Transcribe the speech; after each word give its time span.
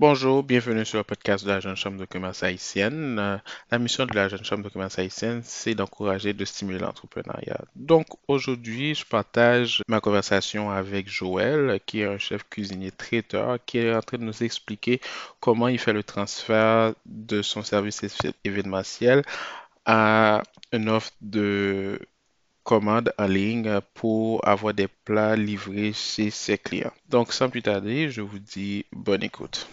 Bonjour, 0.00 0.44
bienvenue 0.44 0.84
sur 0.84 0.98
le 0.98 1.02
podcast 1.02 1.44
de 1.44 1.50
la 1.50 1.58
Jeune 1.58 1.74
Chambre 1.74 1.98
de 1.98 2.04
commerce 2.04 2.44
haïtienne. 2.44 3.18
Euh, 3.18 3.36
La 3.72 3.80
mission 3.80 4.06
de 4.06 4.14
la 4.14 4.28
Jeune 4.28 4.44
Chambre 4.44 4.62
de 4.62 4.68
commerce 4.68 4.96
haïtienne, 4.96 5.40
c'est 5.42 5.74
d'encourager 5.74 6.28
et 6.28 6.34
de 6.34 6.44
stimuler 6.44 6.78
l'entrepreneuriat. 6.78 7.62
Donc 7.74 8.06
aujourd'hui, 8.28 8.94
je 8.94 9.04
partage 9.04 9.82
ma 9.88 9.98
conversation 9.98 10.70
avec 10.70 11.10
Joël, 11.10 11.80
qui 11.84 12.02
est 12.02 12.04
un 12.04 12.16
chef 12.16 12.44
cuisinier 12.48 12.92
traiteur, 12.92 13.58
qui 13.66 13.78
est 13.78 13.92
en 13.92 14.00
train 14.00 14.18
de 14.18 14.22
nous 14.22 14.44
expliquer 14.44 15.00
comment 15.40 15.66
il 15.66 15.80
fait 15.80 15.92
le 15.92 16.04
transfert 16.04 16.92
de 17.04 17.42
son 17.42 17.64
service 17.64 18.00
événementiel 18.44 19.24
à 19.84 20.44
une 20.72 20.90
offre 20.90 21.10
de 21.22 21.98
commande 22.62 23.12
en 23.18 23.26
ligne 23.26 23.80
pour 23.94 24.46
avoir 24.46 24.74
des 24.74 24.86
plats 24.86 25.34
livrés 25.34 25.92
chez 25.92 26.30
ses 26.30 26.56
clients. 26.56 26.92
Donc 27.08 27.32
sans 27.32 27.50
plus 27.50 27.62
tarder, 27.62 28.10
je 28.10 28.20
vous 28.20 28.38
dis 28.38 28.84
bonne 28.92 29.24
écoute. 29.24 29.66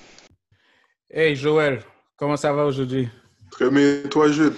Hey 1.18 1.34
Joël, 1.34 1.82
comment 2.18 2.36
ça 2.36 2.52
va 2.52 2.66
aujourd'hui? 2.66 3.08
Très 3.50 3.70
bien, 3.70 4.04
toi, 4.10 4.30
Jules? 4.30 4.52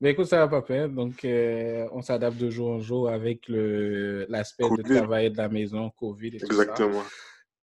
Ben 0.00 0.10
écoute, 0.10 0.26
ça 0.26 0.46
va 0.46 0.62
pas. 0.62 0.86
Donc, 0.86 1.24
euh, 1.24 1.88
on 1.90 2.00
s'adapte 2.02 2.36
de 2.38 2.50
jour 2.50 2.70
en 2.70 2.78
jour 2.78 3.08
avec 3.08 3.46
l'aspect 3.48 4.62
de 4.62 4.80
travailler 4.80 5.28
de 5.28 5.38
la 5.38 5.48
maison, 5.48 5.90
COVID 5.98 6.36
et 6.36 6.38
tout 6.38 6.46
ça. 6.46 6.62
Exactement. 6.62 7.02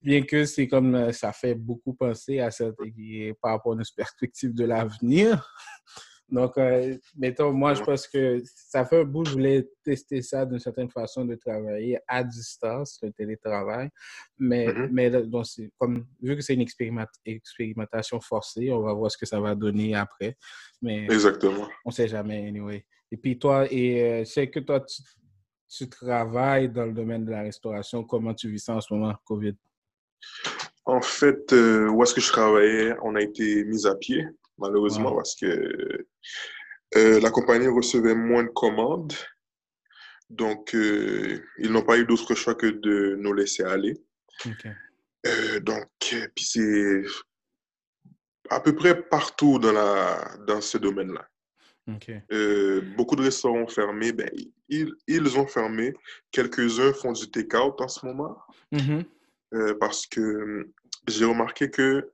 Bien 0.02 0.22
que 0.24 0.44
c'est 0.44 0.68
comme 0.68 0.96
euh, 0.96 1.14
ça 1.14 1.32
fait 1.32 1.56
beaucoup 1.56 1.94
penser 1.94 2.42
à 2.42 2.52
cette 2.52 2.76
et 2.98 3.34
par 3.42 3.52
rapport 3.52 3.72
à 3.72 3.76
nos 3.78 3.84
perspectives 3.96 4.54
de 4.54 4.66
l'avenir. 4.66 5.56
Donc, 6.32 6.58
euh, 6.58 6.96
mettons, 7.18 7.52
moi, 7.52 7.74
je 7.74 7.82
pense 7.84 8.08
que 8.08 8.42
ça 8.46 8.86
fait 8.86 9.02
un 9.02 9.04
bout, 9.04 9.26
je 9.26 9.32
voulais 9.32 9.68
tester 9.84 10.22
ça 10.22 10.46
d'une 10.46 10.60
certaine 10.60 10.90
façon 10.90 11.26
de 11.26 11.34
travailler 11.36 12.00
à 12.08 12.24
distance, 12.24 13.00
le 13.02 13.12
télétravail. 13.12 13.90
Mais, 14.38 14.68
Mhm. 14.68 14.90
mais 14.92 15.10
donc, 15.10 15.46
comme, 15.78 16.06
vu 16.22 16.36
que 16.36 16.42
c'est 16.42 16.54
une 16.54 16.62
expériment- 16.62 17.08
expérimentation 17.26 18.20
forcée, 18.22 18.72
on 18.72 18.82
va 18.82 18.94
voir 18.94 19.10
ce 19.12 19.18
que 19.18 19.26
ça 19.26 19.40
va 19.40 19.56
donner 19.56 19.96
après. 19.96 20.38
Mais 20.82 21.06
Exactement. 21.06 21.68
on 21.84 21.92
sait 21.92 22.08
jamais, 22.08 22.48
anyway. 22.48 22.86
Et 23.12 23.18
puis 23.18 23.40
toi, 23.40 23.66
et 23.72 24.04
euh, 24.04 24.20
je 24.20 24.30
sais 24.30 24.50
que 24.50 24.60
toi, 24.60 24.80
tu, 24.82 25.02
tu 25.68 25.90
travailles 25.90 26.70
dans 26.70 26.86
le 26.86 26.94
domaine 26.94 27.26
de 27.26 27.32
la 27.32 27.42
restauration. 27.42 28.04
Comment 28.04 28.34
tu 28.36 28.50
vis 28.50 28.60
ça 28.60 28.76
en 28.76 28.82
ce 28.82 28.94
moment, 28.94 29.16
COVID? 29.26 29.56
En 30.86 31.02
fait, 31.02 31.52
euh, 31.54 31.88
où 31.90 32.04
est-ce 32.04 32.14
que 32.14 32.22
je 32.22 32.32
travaillais, 32.32 32.94
on 33.04 33.16
a 33.16 33.22
été 33.22 33.64
mis 33.66 33.86
à 33.88 33.96
pied, 33.96 34.26
malheureusement, 34.60 35.12
Wow. 35.12 35.18
parce 35.18 35.36
que 35.36 36.06
euh, 36.96 37.20
la 37.20 37.30
compagnie 37.32 37.68
recevait 37.68 38.16
moins 38.16 38.44
de 38.44 38.50
commandes. 38.50 39.14
Donc, 40.30 40.76
euh, 40.76 41.40
ils 41.58 41.72
n'ont 41.72 41.82
pas 41.82 41.98
eu 41.98 42.06
d'autre 42.06 42.36
choix 42.36 42.56
que 42.56 42.68
de 42.68 43.16
nous 43.18 43.34
laisser 43.34 43.64
aller. 43.64 43.96
Euh, 45.26 45.60
donc, 45.60 45.88
puis 46.36 46.46
c'est 46.46 47.04
à 48.50 48.60
peu 48.60 48.74
près 48.76 49.02
partout 49.02 49.60
dans 49.60 49.72
la, 49.72 50.38
dans 50.48 50.62
ce 50.62 50.78
domaine-là. 50.78 51.28
Beaucoup 52.96 53.16
de 53.16 53.24
restaurants 53.24 53.62
ont 53.62 53.68
fermé. 53.68 54.12
Ben, 54.12 54.30
ils, 54.70 54.94
ils 55.08 55.38
ont 55.40 55.48
fermé. 55.48 55.94
Quelques-uns 56.32 56.94
font 56.94 57.12
du 57.12 57.30
take-out 57.32 57.82
en 57.82 57.88
ce 57.88 58.06
moment. 58.06 58.38
Mhm. 58.72 59.04
Euh, 59.56 59.74
parce 59.80 60.06
que 60.06 60.70
j'ai 61.08 61.26
remarqué 61.26 61.72
que 61.72 62.12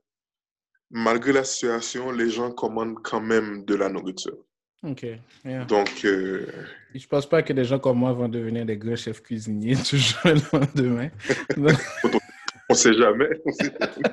malgré 0.90 1.32
la 1.32 1.44
situation, 1.44 2.10
les 2.10 2.30
gens 2.30 2.50
commandent 2.50 3.02
quand 3.02 3.20
même 3.20 3.64
de 3.64 3.74
la 3.74 3.88
nourriture. 3.88 4.36
OK. 4.82 5.06
Yeah. 5.44 5.64
Donc, 5.64 6.04
euh, 6.04 6.46
Je 6.94 7.06
pense 7.06 7.28
pas 7.28 7.42
que 7.42 7.52
des 7.52 7.64
gens 7.64 7.78
comme 7.78 7.98
moi 7.98 8.12
vont 8.12 8.28
devenir 8.28 8.64
des 8.64 8.76
grands 8.76 8.96
chefs 8.96 9.22
cuisiniers 9.22 9.74
du 9.90 9.98
jour 9.98 10.20
au 10.52 10.58
lendemain. 10.58 11.08
Donc, 11.56 11.78
on 12.70 12.74
sait 12.74 12.94
jamais. 12.94 13.28
On 13.44 13.52
sait 13.52 13.72
jamais. 13.80 14.04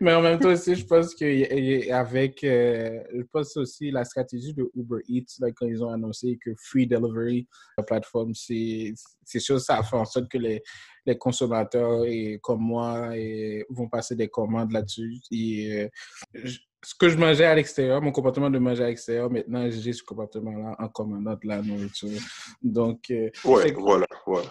Mais 0.00 0.14
en 0.14 0.22
même 0.22 0.38
temps 0.38 0.50
aussi, 0.50 0.76
je 0.76 0.86
pense 0.86 1.14
qu'avec, 1.14 2.38
je 2.42 3.22
pense 3.32 3.56
aussi 3.56 3.90
la 3.90 4.04
stratégie 4.04 4.54
de 4.54 4.70
Uber 4.74 5.02
Eats, 5.08 5.38
là, 5.40 5.48
quand 5.54 5.66
ils 5.66 5.82
ont 5.82 5.90
annoncé 5.90 6.38
que 6.42 6.52
free 6.56 6.86
delivery, 6.86 7.46
la 7.76 7.84
plateforme, 7.84 8.34
c'est 8.34 8.94
c'est 9.24 9.40
sûr, 9.40 9.60
ça 9.60 9.82
fait 9.82 9.96
en 9.96 10.04
sorte 10.04 10.28
que 10.28 10.38
les, 10.38 10.62
les 11.10 11.18
consommateurs 11.18 12.04
et 12.06 12.38
comme 12.42 12.60
moi 12.60 13.16
et, 13.16 13.64
vont 13.68 13.88
passer 13.88 14.14
des 14.16 14.28
commandes 14.28 14.72
là-dessus. 14.72 15.16
Et, 15.30 15.82
euh, 15.82 15.88
je- 16.34 16.58
ce 16.82 16.94
que 16.94 17.08
je 17.10 17.16
mangeais 17.18 17.44
à 17.44 17.54
l'extérieur, 17.54 18.00
mon 18.00 18.10
comportement 18.12 18.48
de 18.48 18.58
manger 18.58 18.84
à 18.84 18.86
l'extérieur, 18.88 19.30
maintenant, 19.30 19.68
j'ai 19.70 19.92
ce 19.92 20.02
comportement-là 20.02 20.76
en 20.78 20.88
commandant 20.88 21.34
de 21.34 21.46
la 21.46 21.60
nourriture. 21.60 22.18
Donc, 22.62 23.10
euh, 23.10 23.28
Ouais, 23.44 23.62
c'est- 23.68 23.72
voilà, 23.72 24.06
voilà. 24.26 24.48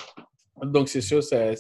donc, 0.62 0.90
c'est 0.90 1.02
sûr, 1.02 1.24
c'est 1.24 1.56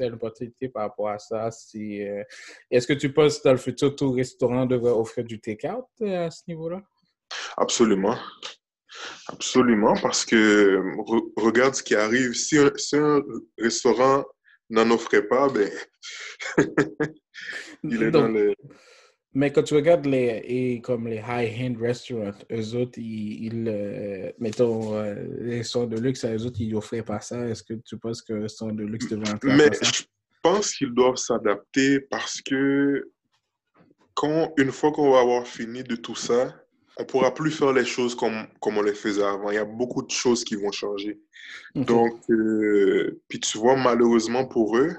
une 0.00 0.14
opportunité 0.14 0.68
par 0.70 0.84
rapport 0.84 1.08
à 1.10 1.18
ça. 1.18 1.50
Si, 1.50 2.02
euh, 2.02 2.22
Est-ce 2.70 2.86
que 2.86 2.94
tu 2.94 3.12
penses 3.12 3.42
dans 3.42 3.52
le 3.52 3.58
futur, 3.58 3.94
tout 3.94 4.12
restaurant 4.12 4.64
devrait 4.64 4.92
offrir 4.92 5.24
du 5.24 5.38
take-out 5.38 5.84
euh, 6.00 6.26
à 6.26 6.30
ce 6.30 6.42
niveau-là? 6.48 6.80
Absolument. 7.56 8.16
Absolument, 9.28 9.94
parce 10.00 10.24
que 10.24 10.78
re- 10.96 11.32
regarde 11.36 11.74
ce 11.74 11.82
qui 11.82 11.94
arrive. 11.94 12.32
Si 12.34 12.56
un, 12.58 12.70
si 12.76 12.96
un 12.96 13.22
restaurant 13.58 14.24
n'en 14.70 14.90
offrait 14.90 15.26
pas, 15.26 15.48
ben, 15.48 15.70
il 17.84 18.02
est 18.02 18.10
dans 18.10 18.28
Donc, 18.28 18.36
les... 18.36 18.54
Mais 19.34 19.52
quand 19.52 19.62
tu 19.62 19.74
regardes 19.74 20.06
les, 20.06 20.42
et 20.44 20.80
comme 20.80 21.06
les 21.06 21.22
high-end 21.26 21.74
restaurants, 21.78 22.32
eux 22.50 22.74
autres, 22.74 22.98
ils, 22.98 23.44
ils, 23.44 23.68
euh, 23.68 24.32
mettons, 24.38 24.94
euh, 24.96 25.14
les 25.40 25.58
restaurants 25.58 25.86
de 25.86 25.98
luxe, 25.98 26.24
eux 26.24 26.44
autres, 26.46 26.60
ils 26.60 26.72
n'offraient 26.72 27.02
pas 27.04 27.20
ça. 27.20 27.46
Est-ce 27.46 27.62
que 27.62 27.74
tu 27.74 27.98
penses 27.98 28.22
que 28.22 28.32
les 28.32 28.42
restaurants 28.42 28.72
de 28.72 28.84
luxe 28.84 29.06
devraient 29.08 29.30
entrer 29.30 29.54
Mais 29.54 29.72
ça? 29.74 29.84
je 29.84 30.02
pense 30.42 30.74
qu'ils 30.74 30.94
doivent 30.94 31.16
s'adapter 31.16 32.00
parce 32.00 32.40
que 32.40 33.10
quand, 34.14 34.52
une 34.56 34.72
fois 34.72 34.90
qu'on 34.92 35.10
va 35.12 35.20
avoir 35.20 35.46
fini 35.46 35.84
de 35.84 35.94
tout 35.94 36.16
ça, 36.16 36.56
on 36.98 37.04
pourra 37.04 37.32
plus 37.32 37.50
faire 37.50 37.72
les 37.72 37.84
choses 37.84 38.14
comme, 38.14 38.46
comme 38.60 38.78
on 38.78 38.82
les 38.82 38.94
faisait 38.94 39.22
avant. 39.22 39.50
Il 39.50 39.54
y 39.54 39.58
a 39.58 39.64
beaucoup 39.64 40.02
de 40.02 40.10
choses 40.10 40.44
qui 40.44 40.56
vont 40.56 40.72
changer. 40.72 41.20
Donc, 41.74 42.18
euh, 42.30 43.20
puis 43.28 43.40
tu 43.40 43.58
vois, 43.58 43.76
malheureusement 43.76 44.46
pour 44.46 44.76
eux, 44.76 44.94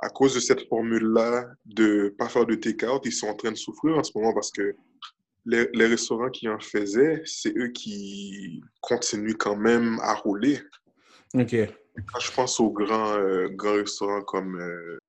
à 0.00 0.10
cause 0.10 0.34
de 0.34 0.40
cette 0.40 0.68
formule-là 0.68 1.46
de 1.64 2.14
pas 2.18 2.28
faire 2.28 2.44
de 2.44 2.54
take-out, 2.54 3.02
ils 3.04 3.12
sont 3.12 3.28
en 3.28 3.34
train 3.34 3.52
de 3.52 3.56
souffrir 3.56 3.96
en 3.96 4.04
ce 4.04 4.12
moment 4.14 4.34
parce 4.34 4.50
que 4.50 4.76
les, 5.46 5.68
les 5.72 5.86
restaurants 5.86 6.30
qui 6.30 6.48
en 6.48 6.60
faisaient, 6.60 7.22
c'est 7.24 7.56
eux 7.56 7.68
qui 7.68 8.62
continuent 8.80 9.36
quand 9.36 9.56
même 9.56 9.98
à 10.02 10.14
rouler. 10.14 10.60
OK. 11.34 11.56
Quand 12.12 12.20
je 12.20 12.32
pense 12.32 12.60
aux 12.60 12.70
grands, 12.70 13.16
euh, 13.16 13.48
grands 13.48 13.74
restaurants 13.74 14.22
comme 14.22 14.60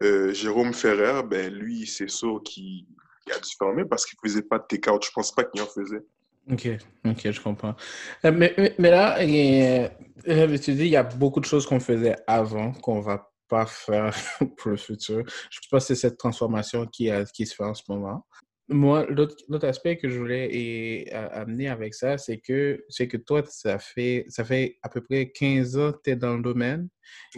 euh, 0.03 0.33
Jérôme 0.33 0.73
Ferrer, 0.73 1.23
ben 1.23 1.51
lui, 1.53 1.87
c'est 1.87 2.09
sûr 2.09 2.41
qu'il 2.43 2.85
il 3.27 3.33
a 3.33 3.39
dû 3.39 3.49
fermer 3.57 3.85
parce 3.85 4.05
qu'il 4.05 4.17
faisait 4.23 4.41
pas 4.43 4.59
de 4.59 4.65
take-out. 4.67 5.03
Je 5.05 5.11
pense 5.11 5.31
pas 5.33 5.43
qu'il 5.43 5.61
en 5.61 5.65
faisait. 5.67 6.03
OK, 6.51 6.67
OK, 7.05 7.31
je 7.31 7.41
comprends. 7.41 7.75
Euh, 8.23 8.31
Mais, 8.31 8.53
mais, 8.77 8.91
là, 8.91 9.17
euh, 9.19 9.89
euh, 10.27 10.57
tu 10.59 10.73
dis, 10.73 10.83
il 10.85 10.89
y 10.89 10.95
a 10.95 11.03
beaucoup 11.03 11.39
de 11.39 11.45
choses 11.45 11.65
qu'on 11.65 11.79
faisait 11.79 12.15
avant 12.27 12.71
qu'on 12.71 12.99
va 13.01 13.31
pas 13.47 13.65
faire 13.65 14.13
pour 14.57 14.71
le 14.71 14.77
futur. 14.77 15.23
Je 15.49 15.59
pense 15.71 15.83
que 15.87 15.95
c'est 15.95 16.01
cette 16.01 16.17
transformation 16.17 16.85
qui, 16.85 17.09
a- 17.09 17.25
qui 17.25 17.45
se 17.47 17.55
fait 17.55 17.63
en 17.63 17.73
ce 17.73 17.83
moment. 17.89 18.25
Moi, 18.67 19.05
l'autre 19.09 19.67
aspect 19.67 19.97
que 19.97 20.09
je 20.09 20.17
voulais 20.17 20.49
et, 20.51 21.13
a- 21.13 21.27
amener 21.41 21.67
avec 21.67 21.93
ça, 21.93 22.17
c'est 22.17 22.39
que, 22.39 22.83
c'est 22.89 23.07
que 23.07 23.17
toi, 23.17 23.43
ça 23.47 23.77
fait, 23.77 24.25
ça 24.29 24.43
fait 24.43 24.77
à 24.81 24.89
peu 24.89 25.01
près 25.01 25.29
15 25.29 25.77
ans 25.77 25.91
que 25.91 25.99
tu 26.03 26.09
es 26.09 26.15
dans 26.15 26.35
le 26.35 26.41
domaine. 26.41 26.89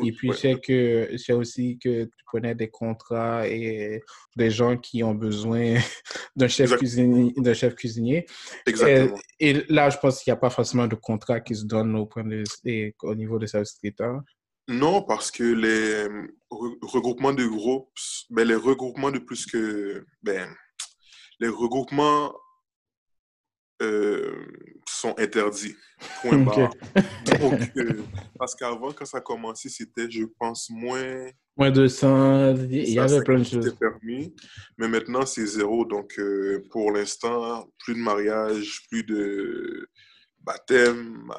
Et 0.01 0.13
puis, 0.13 0.29
Ouais. 0.29 0.35
sais 0.35 0.55
que 0.55 1.17
c'est 1.17 1.33
aussi 1.33 1.77
que 1.79 2.05
tu 2.05 2.23
prenais 2.27 2.55
des 2.55 2.69
contrats 2.69 3.45
et 3.45 4.01
des 4.37 4.49
gens 4.49 4.77
qui 4.77 5.03
ont 5.03 5.13
besoin 5.15 5.75
d'un 6.37 6.47
chef 6.47 6.65
Exact. 6.67 6.77
cuisinier, 6.77 7.33
d'un 7.35 7.53
chef 7.53 7.75
cuisinier. 7.75 8.25
Exactement. 8.65 9.15
Euh, 9.17 9.21
et 9.41 9.53
là, 9.67 9.89
je 9.89 9.97
pense 9.97 10.23
qu'il 10.23 10.31
n'y 10.31 10.37
a 10.37 10.39
pas 10.39 10.49
forcément 10.49 10.87
de 10.87 10.95
contrat 10.95 11.41
qui 11.41 11.55
se 11.55 11.65
donne 11.65 11.93
au, 11.97 12.05
point 12.05 12.23
de, 12.23 12.43
et 12.63 12.95
au 13.03 13.15
niveau 13.15 13.37
des 13.37 13.47
services 13.47 13.77
traiteurs. 13.77 14.21
Non, 14.69 15.01
parce 15.01 15.29
que 15.31 15.43
les 15.43 15.93
euh, 15.93 16.27
re- 16.51 16.77
regroupements 16.83 17.33
de 17.33 17.45
groupes, 17.45 17.89
ben, 18.29 18.47
les 18.47 18.55
regroupements 18.55 19.11
de 19.11 19.19
plus 19.19 19.45
que, 19.45 20.05
ben, 20.23 20.49
les 21.39 21.47
regroupements 21.47 22.33
euh, 23.81 24.33
sont 24.87 25.13
interdits. 25.19 25.75
Point 26.21 26.39
barre. 26.39 26.71
Donc, 27.39 27.71
euh, 27.77 28.03
parce 28.37 28.55
qu'avant, 28.55 28.91
quand 28.91 29.05
ça 29.05 29.19
a 29.19 29.21
commencé, 29.21 29.69
c'était, 29.69 30.09
je 30.09 30.23
pense, 30.39 30.69
moins. 30.69 31.29
Moins 31.55 31.71
de 31.71 31.87
100, 31.87 32.55
il 32.69 32.89
y 32.89 32.99
avait 32.99 33.21
plein 33.21 33.39
de 33.39 33.43
choses. 33.43 33.75
permis. 33.79 34.33
Mais 34.77 34.87
maintenant, 34.87 35.25
c'est 35.25 35.45
zéro. 35.45 35.85
Donc, 35.85 36.17
euh, 36.17 36.63
pour 36.71 36.91
l'instant, 36.91 37.67
plus 37.79 37.93
de 37.93 37.99
mariage, 37.99 38.83
plus 38.89 39.03
de 39.03 39.87
baptême, 40.39 41.31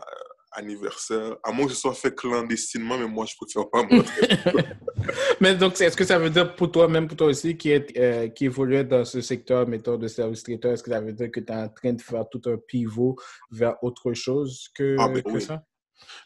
anniversaire. 0.52 1.36
À 1.42 1.52
moins 1.52 1.66
que 1.66 1.72
ce 1.72 1.80
soit 1.80 1.94
fait 1.94 2.14
clandestinement, 2.14 2.98
mais 2.98 3.06
moi, 3.06 3.26
je 3.26 3.34
préfère 3.36 3.68
pas 3.70 3.82
montrer. 3.82 4.28
Mais 5.40 5.54
donc, 5.54 5.80
est-ce 5.80 5.96
que 5.96 6.04
ça 6.04 6.18
veut 6.18 6.30
dire 6.30 6.54
pour 6.56 6.70
toi, 6.70 6.88
même 6.88 7.06
pour 7.06 7.16
toi 7.16 7.28
aussi, 7.28 7.56
qui, 7.56 7.70
est, 7.70 7.96
euh, 7.96 8.28
qui 8.28 8.46
évoluait 8.46 8.84
dans 8.84 9.04
ce 9.04 9.20
secteur, 9.20 9.66
mettons, 9.66 9.96
de 9.96 10.08
service 10.08 10.42
traiteur, 10.42 10.72
est-ce 10.72 10.82
que 10.82 10.90
ça 10.90 11.00
veut 11.00 11.12
dire 11.12 11.30
que 11.30 11.40
tu 11.40 11.52
es 11.52 11.56
en 11.56 11.68
train 11.68 11.92
de 11.92 12.00
faire 12.02 12.28
tout 12.28 12.42
un 12.46 12.56
pivot 12.56 13.16
vers 13.50 13.82
autre 13.82 14.12
chose 14.12 14.68
que, 14.74 14.96
Ah, 14.98 15.08
ben 15.08 15.22
que 15.22 15.30
oui. 15.30 15.40
ça? 15.40 15.62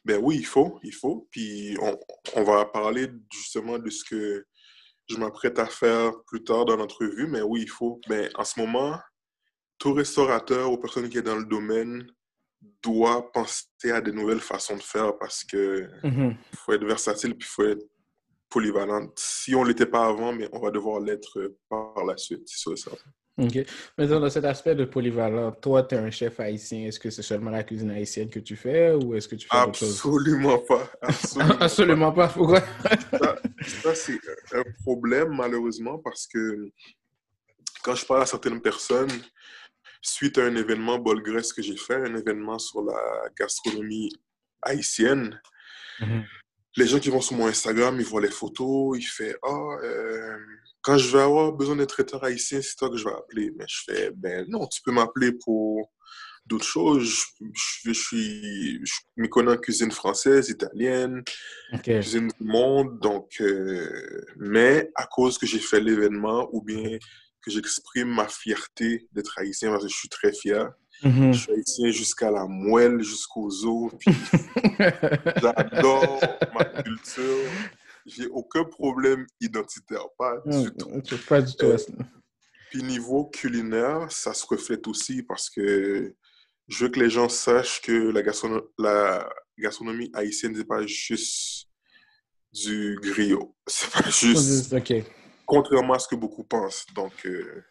Ben 0.04 0.18
oui, 0.22 0.36
il 0.38 0.46
faut, 0.46 0.78
il 0.82 0.94
faut. 0.94 1.28
Puis 1.30 1.76
on, 1.80 1.98
on 2.36 2.44
va 2.44 2.64
parler 2.66 3.08
justement 3.32 3.78
de 3.78 3.90
ce 3.90 4.04
que 4.04 4.44
je 5.08 5.16
m'apprête 5.16 5.58
à 5.58 5.66
faire 5.66 6.12
plus 6.26 6.44
tard 6.44 6.64
dans 6.64 6.76
l'entrevue, 6.76 7.26
mais 7.26 7.42
oui, 7.42 7.62
il 7.62 7.70
faut. 7.70 8.00
Mais 8.08 8.28
en 8.34 8.44
ce 8.44 8.58
moment, 8.58 8.98
tout 9.78 9.94
restaurateur 9.94 10.70
ou 10.70 10.78
personne 10.78 11.08
qui 11.08 11.18
est 11.18 11.22
dans 11.22 11.36
le 11.36 11.44
domaine 11.44 12.06
doit 12.82 13.30
penser 13.32 13.66
à 13.92 14.00
de 14.00 14.10
nouvelles 14.10 14.40
façons 14.40 14.76
de 14.76 14.82
faire 14.82 15.16
parce 15.18 15.44
que 15.44 15.88
Mhm. 16.02 16.36
faut 16.56 16.72
être 16.72 16.84
versatile 16.84 17.34
puis 17.36 17.48
faut 17.48 17.64
être 17.64 17.84
polyvalent. 18.48 19.08
Si 19.16 19.54
on 19.54 19.64
l'était 19.64 19.86
pas 19.86 20.06
avant, 20.06 20.32
mais 20.32 20.48
on 20.52 20.60
va 20.60 20.70
devoir 20.70 21.00
l'être 21.00 21.54
par 21.68 22.04
la 22.06 22.16
suite, 22.16 22.42
c'est 22.46 22.76
certain. 22.76 23.10
OK. 23.38 23.58
Mais 23.96 24.06
dans 24.06 24.28
cet 24.28 24.44
aspect 24.44 24.74
de 24.74 24.84
polyvalent, 24.84 25.52
toi, 25.52 25.82
tu 25.84 25.94
es 25.94 25.98
un 25.98 26.10
chef 26.10 26.38
haïtien. 26.38 26.86
Est-ce 26.88 27.00
que 27.00 27.08
c'est 27.08 27.22
seulement 27.22 27.50
la 27.50 27.62
cuisine 27.64 27.90
haïtienne 27.90 28.28
que 28.28 28.40
tu 28.40 28.56
fais 28.56 28.92
ou 28.92 29.14
est-ce 29.14 29.26
que 29.26 29.36
tu 29.36 29.48
fais 29.48 29.56
autre 29.56 29.78
chose? 29.78 29.94
Absolument 29.96 30.58
pas. 30.58 30.90
Absolument, 31.60 32.12
pas. 32.12 32.28
Pourquoi? 32.28 32.60
Ça, 32.60 33.38
ça, 33.82 33.94
c'est 33.94 34.18
un 34.52 34.64
problème, 34.82 35.30
malheureusement, 35.34 35.98
parce 35.98 36.26
que 36.26 36.68
quand 37.82 37.94
je 37.94 38.04
parle 38.04 38.22
à 38.22 38.26
certaines 38.26 38.60
personnes, 38.60 39.10
suite 40.02 40.36
à 40.38 40.44
un 40.44 40.56
événement 40.56 40.98
Bolgrès 40.98 41.42
que 41.54 41.62
j'ai 41.62 41.76
fait, 41.76 41.94
un 41.94 42.16
événement 42.16 42.58
sur 42.58 42.82
la 42.82 43.22
gastronomie 43.38 44.10
haïtienne, 44.62 45.40
Mhm. 46.00 46.24
les 46.76 46.86
gens 46.86 46.98
qui 46.98 47.10
vont 47.10 47.20
sur 47.20 47.36
mon 47.36 47.46
Instagram, 47.46 47.96
ils 48.00 48.04
voient 48.06 48.20
les 48.22 48.30
photos, 48.30 48.98
ils 48.98 49.02
font 49.04 49.32
Ah, 49.42 49.76
euh, 49.84 50.36
quand 50.80 50.98
je 50.98 51.08
vais 51.16 51.22
avoir 51.22 51.52
besoin 51.52 51.76
d'un 51.76 51.86
traiteur 51.86 52.24
haïtien, 52.24 52.60
c'est 52.62 52.76
toi 52.76 52.90
que 52.90 52.96
je 52.96 53.04
vais 53.04 53.12
appeler. 53.14 53.52
Mais 53.56 53.64
je 53.68 53.82
fais 53.86 54.10
Ben 54.16 54.44
non, 54.48 54.66
tu 54.66 54.80
peux 54.82 54.90
m'appeler 54.90 55.32
pour 55.32 55.92
d'autres 56.46 56.64
choses. 56.66 57.04
Je, 57.04 57.46
je, 57.54 57.88
je 57.88 57.92
suis, 57.92 58.80
je 58.84 58.94
me 59.16 59.28
connais 59.28 59.52
en 59.52 59.56
cuisine 59.58 59.92
française, 59.92 60.48
italienne, 60.48 61.22
cuisine 62.00 62.28
du 62.28 62.44
monde. 62.44 62.98
Donc, 63.00 63.30
euh, 63.40 64.24
mais 64.36 64.90
à 64.96 65.06
cause 65.06 65.38
que 65.38 65.46
j'ai 65.46 65.60
fait 65.60 65.78
l'événement 65.80 66.48
ou 66.52 66.62
bien 66.62 66.98
que 67.44 67.50
j'exprime 67.50 68.08
ma 68.08 68.28
fierté 68.28 69.06
d'être 69.12 69.38
haïtien 69.38 69.70
parce 69.70 69.84
que 69.84 69.90
je 69.90 69.96
suis 69.96 70.08
très 70.08 70.32
fier. 70.32 70.70
Mhm. 71.04 71.32
Je 71.32 71.38
suis 71.40 71.52
haïtien 71.52 71.90
jusqu'à 71.90 72.30
la 72.30 72.46
moelle, 72.46 73.02
jusqu'aux 73.02 73.64
os. 73.66 73.92
Puis 73.98 74.14
j'adore 75.42 76.20
ma 76.54 76.64
culture. 76.64 77.50
J'ai 78.06 78.26
aucun 78.28 78.64
problème 78.64 79.26
identitaire, 79.40 80.06
pas 80.18 80.34
Mm, 80.44 80.62
du 80.64 80.70
tout. 80.74 80.90
c'est 81.08 81.26
Pas 81.26 81.40
du 81.42 81.54
tout. 81.56 81.66
Euh, 81.66 81.76
Puis 82.70 82.82
niveau 82.82 83.26
culinaire, 83.26 84.06
ça 84.10 84.34
se 84.34 84.44
reflète 84.46 84.86
aussi 84.88 85.22
parce 85.22 85.50
que 85.50 86.14
je 86.68 86.84
veux 86.84 86.90
que 86.90 87.00
les 87.00 87.10
gens 87.10 87.28
sachent 87.28 87.80
que 87.82 87.92
la, 88.10 88.22
gastrono- 88.22 88.70
la 88.78 89.28
gastronomie 89.58 90.10
haïtienne, 90.14 90.54
c'est 90.56 90.64
pas 90.66 90.84
juste 90.86 91.68
du 92.52 92.98
griot. 93.02 93.54
C'est 93.66 93.90
pas 93.90 94.10
juste, 94.10 94.72
OK. 94.72 94.92
Contrairement 95.56 95.94
à 95.94 95.98
ce 95.98 96.08
que 96.08 96.16
beaucoup 96.16 96.44
pensent. 96.44 96.86
Donc, 96.94 97.12
euh, 97.26 97.62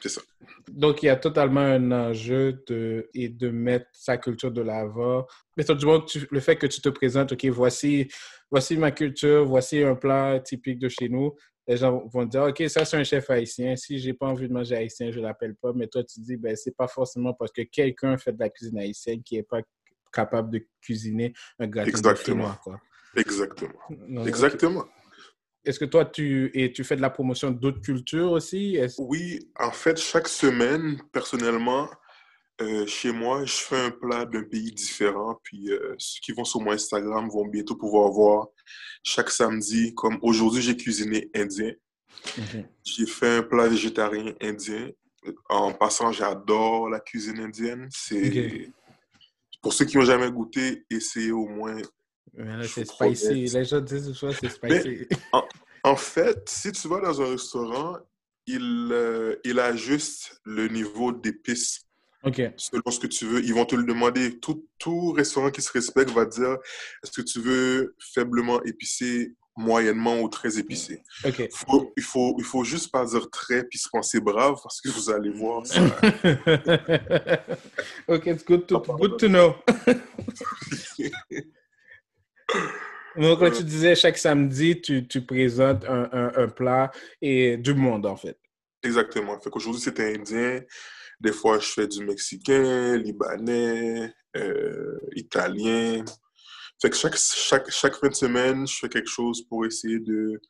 c'est 0.00 0.08
ça. 0.08 0.20
Donc, 0.68 1.02
il 1.02 1.06
y 1.06 1.08
a 1.08 1.16
totalement 1.16 1.60
un 1.60 1.90
enjeu 1.92 2.62
de, 2.68 3.08
et 3.14 3.28
de 3.28 3.48
mettre 3.48 3.86
sa 3.92 4.16
culture 4.16 4.52
de 4.52 4.60
l'avant. 4.62 5.26
Mais 5.56 5.64
du 5.64 5.86
tu- 6.06 6.26
le 6.30 6.40
fait 6.40 6.56
que 6.56 6.66
tu 6.66 6.80
te 6.80 6.88
présentes, 6.88 7.32
OK, 7.32 7.44
voici, 7.46 8.08
voici 8.50 8.76
ma 8.76 8.90
culture, 8.90 9.44
voici 9.44 9.82
un 9.82 9.94
plat 9.94 10.38
typique 10.40 10.78
de 10.78 10.88
chez 10.88 11.08
nous, 11.08 11.34
les 11.66 11.76
gens 11.76 12.06
vont 12.12 12.24
dire, 12.24 12.44
OK, 12.44 12.62
ça, 12.68 12.84
c'est 12.84 12.96
un 12.96 13.04
chef 13.04 13.28
haïtien. 13.28 13.76
Si 13.76 13.98
j'ai 13.98 14.14
pas 14.14 14.26
envie 14.26 14.48
de 14.48 14.52
manger 14.52 14.76
haïtien, 14.76 15.10
je 15.10 15.20
l'appelle 15.20 15.54
pas. 15.56 15.72
Mais 15.74 15.86
toi, 15.86 16.02
tu 16.04 16.20
dis, 16.20 16.36
ben, 16.36 16.56
c'est 16.56 16.74
pas 16.76 16.88
forcément 16.88 17.34
parce 17.34 17.52
que 17.52 17.62
quelqu'un 17.62 18.16
fait 18.16 18.32
de 18.32 18.38
la 18.40 18.48
cuisine 18.48 18.78
haïtienne 18.78 19.22
qui 19.22 19.36
est 19.36 19.42
pas 19.42 19.60
capable 20.12 20.50
de 20.50 20.66
cuisiner 20.80 21.34
un 21.58 21.66
gratin 21.66 21.90
de 21.90 21.96
Exactement. 21.96 22.54
quoi. 22.62 22.80
Exactement. 23.16 24.24
Exactement. 24.26 24.86
Est-ce 25.64 25.78
que 25.78 25.84
toi, 25.84 26.04
tu, 26.04 26.50
et 26.54 26.72
tu 26.72 26.84
fais 26.84 26.96
de 26.96 27.00
la 27.00 27.10
promotion 27.10 27.50
d'autres 27.50 27.80
cultures 27.80 28.32
aussi? 28.32 28.78
Oui, 28.98 29.40
en 29.58 29.72
fait, 29.72 29.98
chaque 29.98 30.28
semaine, 30.28 31.00
personnellement, 31.12 31.88
euh, 32.60 32.86
chez 32.86 33.12
moi, 33.12 33.44
je 33.44 33.52
fais 33.52 33.86
un 33.86 33.90
plat 33.90 34.24
d'un 34.24 34.42
pays 34.42 34.72
différent. 34.72 35.38
Puis 35.42 35.70
euh, 35.70 35.94
ceux 35.98 36.20
qui 36.20 36.32
vont 36.32 36.44
sur 36.44 36.60
mon 36.60 36.72
Instagram 36.72 37.28
vont 37.28 37.46
bientôt 37.46 37.76
pouvoir 37.76 38.10
voir 38.10 38.48
chaque 39.02 39.30
samedi. 39.30 39.94
Comme 39.94 40.18
aujourd'hui, 40.22 40.62
j'ai 40.62 40.76
cuisiné 40.76 41.30
indien. 41.34 41.72
Mhm. 42.36 42.68
J'ai 42.84 43.06
fait 43.06 43.36
un 43.36 43.42
plat 43.42 43.68
végétarien 43.68 44.34
indien. 44.40 44.90
En 45.48 45.72
passant, 45.72 46.10
j'adore 46.10 46.88
la 46.88 47.00
cuisine 47.00 47.38
indienne. 47.40 47.88
C'est 47.90 48.70
pour 49.62 49.72
ceux 49.72 49.84
qui 49.84 49.96
n'ont 49.96 50.04
jamais 50.04 50.30
goûté, 50.30 50.84
essayez 50.90 51.32
au 51.32 51.46
moins. 51.46 51.76
C'est 52.66 52.84
spicy. 52.84 53.46
Les 53.46 53.64
gens 53.64 53.80
disent 53.80 54.12
souvent 54.12 54.32
c'est 54.32 54.50
spicy. 54.50 55.06
En 55.84 55.96
fait, 55.96 56.48
si 56.48 56.72
tu 56.72 56.88
vas 56.88 57.00
dans 57.00 57.22
un 57.22 57.30
restaurant, 57.30 57.96
il, 58.46 58.88
euh, 58.92 59.36
il 59.44 59.58
ajuste 59.60 60.40
le 60.44 60.68
niveau 60.68 61.12
d'épices 61.12 61.86
OK. 62.24 62.42
selon 62.56 62.90
ce 62.90 62.98
que 62.98 63.06
tu 63.06 63.26
veux. 63.26 63.44
Ils 63.44 63.54
vont 63.54 63.64
te 63.64 63.76
le 63.76 63.84
demander. 63.84 64.38
Tout, 64.40 64.66
tout 64.78 65.12
restaurant 65.12 65.50
qui 65.50 65.62
se 65.62 65.70
respecte 65.72 66.10
va 66.10 66.24
dire 66.24 66.56
est-ce 67.02 67.12
que 67.12 67.22
tu 67.22 67.40
veux 67.40 67.94
faiblement 67.98 68.62
épicé, 68.64 69.34
moyennement 69.56 70.20
ou 70.20 70.28
très 70.28 70.58
épicé? 70.58 71.02
OK. 71.24 71.48
Faut- 71.52 71.92
il, 71.96 72.02
faut, 72.02 72.34
il 72.38 72.44
faut 72.44 72.64
juste 72.64 72.90
pas 72.90 73.04
dire 73.04 73.30
très 73.30 73.64
puis 73.64 73.78
se 73.78 73.88
penser 73.88 74.20
brave 74.20 74.56
parce 74.62 74.80
que 74.80 74.88
vous 74.88 75.10
allez 75.10 75.30
voir 75.30 75.64
ça. 75.66 75.80
OK, 78.08 78.26
it's 78.26 78.44
good 78.44 78.66
to, 78.66 78.80
good 78.80 79.16
to 79.18 79.28
know. 79.28 79.54
Donc, 83.16 83.40
quand 83.40 83.50
tu 83.50 83.64
disais 83.64 83.94
chaque 83.94 84.18
samedi, 84.18 84.80
tu, 84.80 85.06
tu 85.06 85.22
présentes 85.22 85.84
un, 85.86 86.08
un, 86.12 86.32
un 86.36 86.48
plat 86.48 86.90
et 87.20 87.56
du 87.56 87.74
monde, 87.74 88.06
en 88.06 88.16
fait. 88.16 88.38
Exactement. 88.82 89.38
Fait 89.40 89.50
qu'aujourd'hui, 89.50 89.80
c'était 89.80 90.14
indien. 90.14 90.60
Des 91.20 91.32
fois, 91.32 91.58
je 91.58 91.66
fais 91.66 91.88
du 91.88 92.04
mexicain, 92.04 92.96
libanais, 92.96 94.14
euh, 94.36 94.98
italien. 95.16 96.04
Fait 96.80 96.90
que 96.90 96.96
chaque, 96.96 97.16
chaque, 97.16 97.70
chaque 97.70 97.96
fin 97.96 98.08
de 98.08 98.14
semaine, 98.14 98.66
je 98.68 98.76
fais 98.76 98.88
quelque 98.88 99.10
chose 99.10 99.42
pour 99.48 99.66
essayer 99.66 99.98
de 99.98 100.40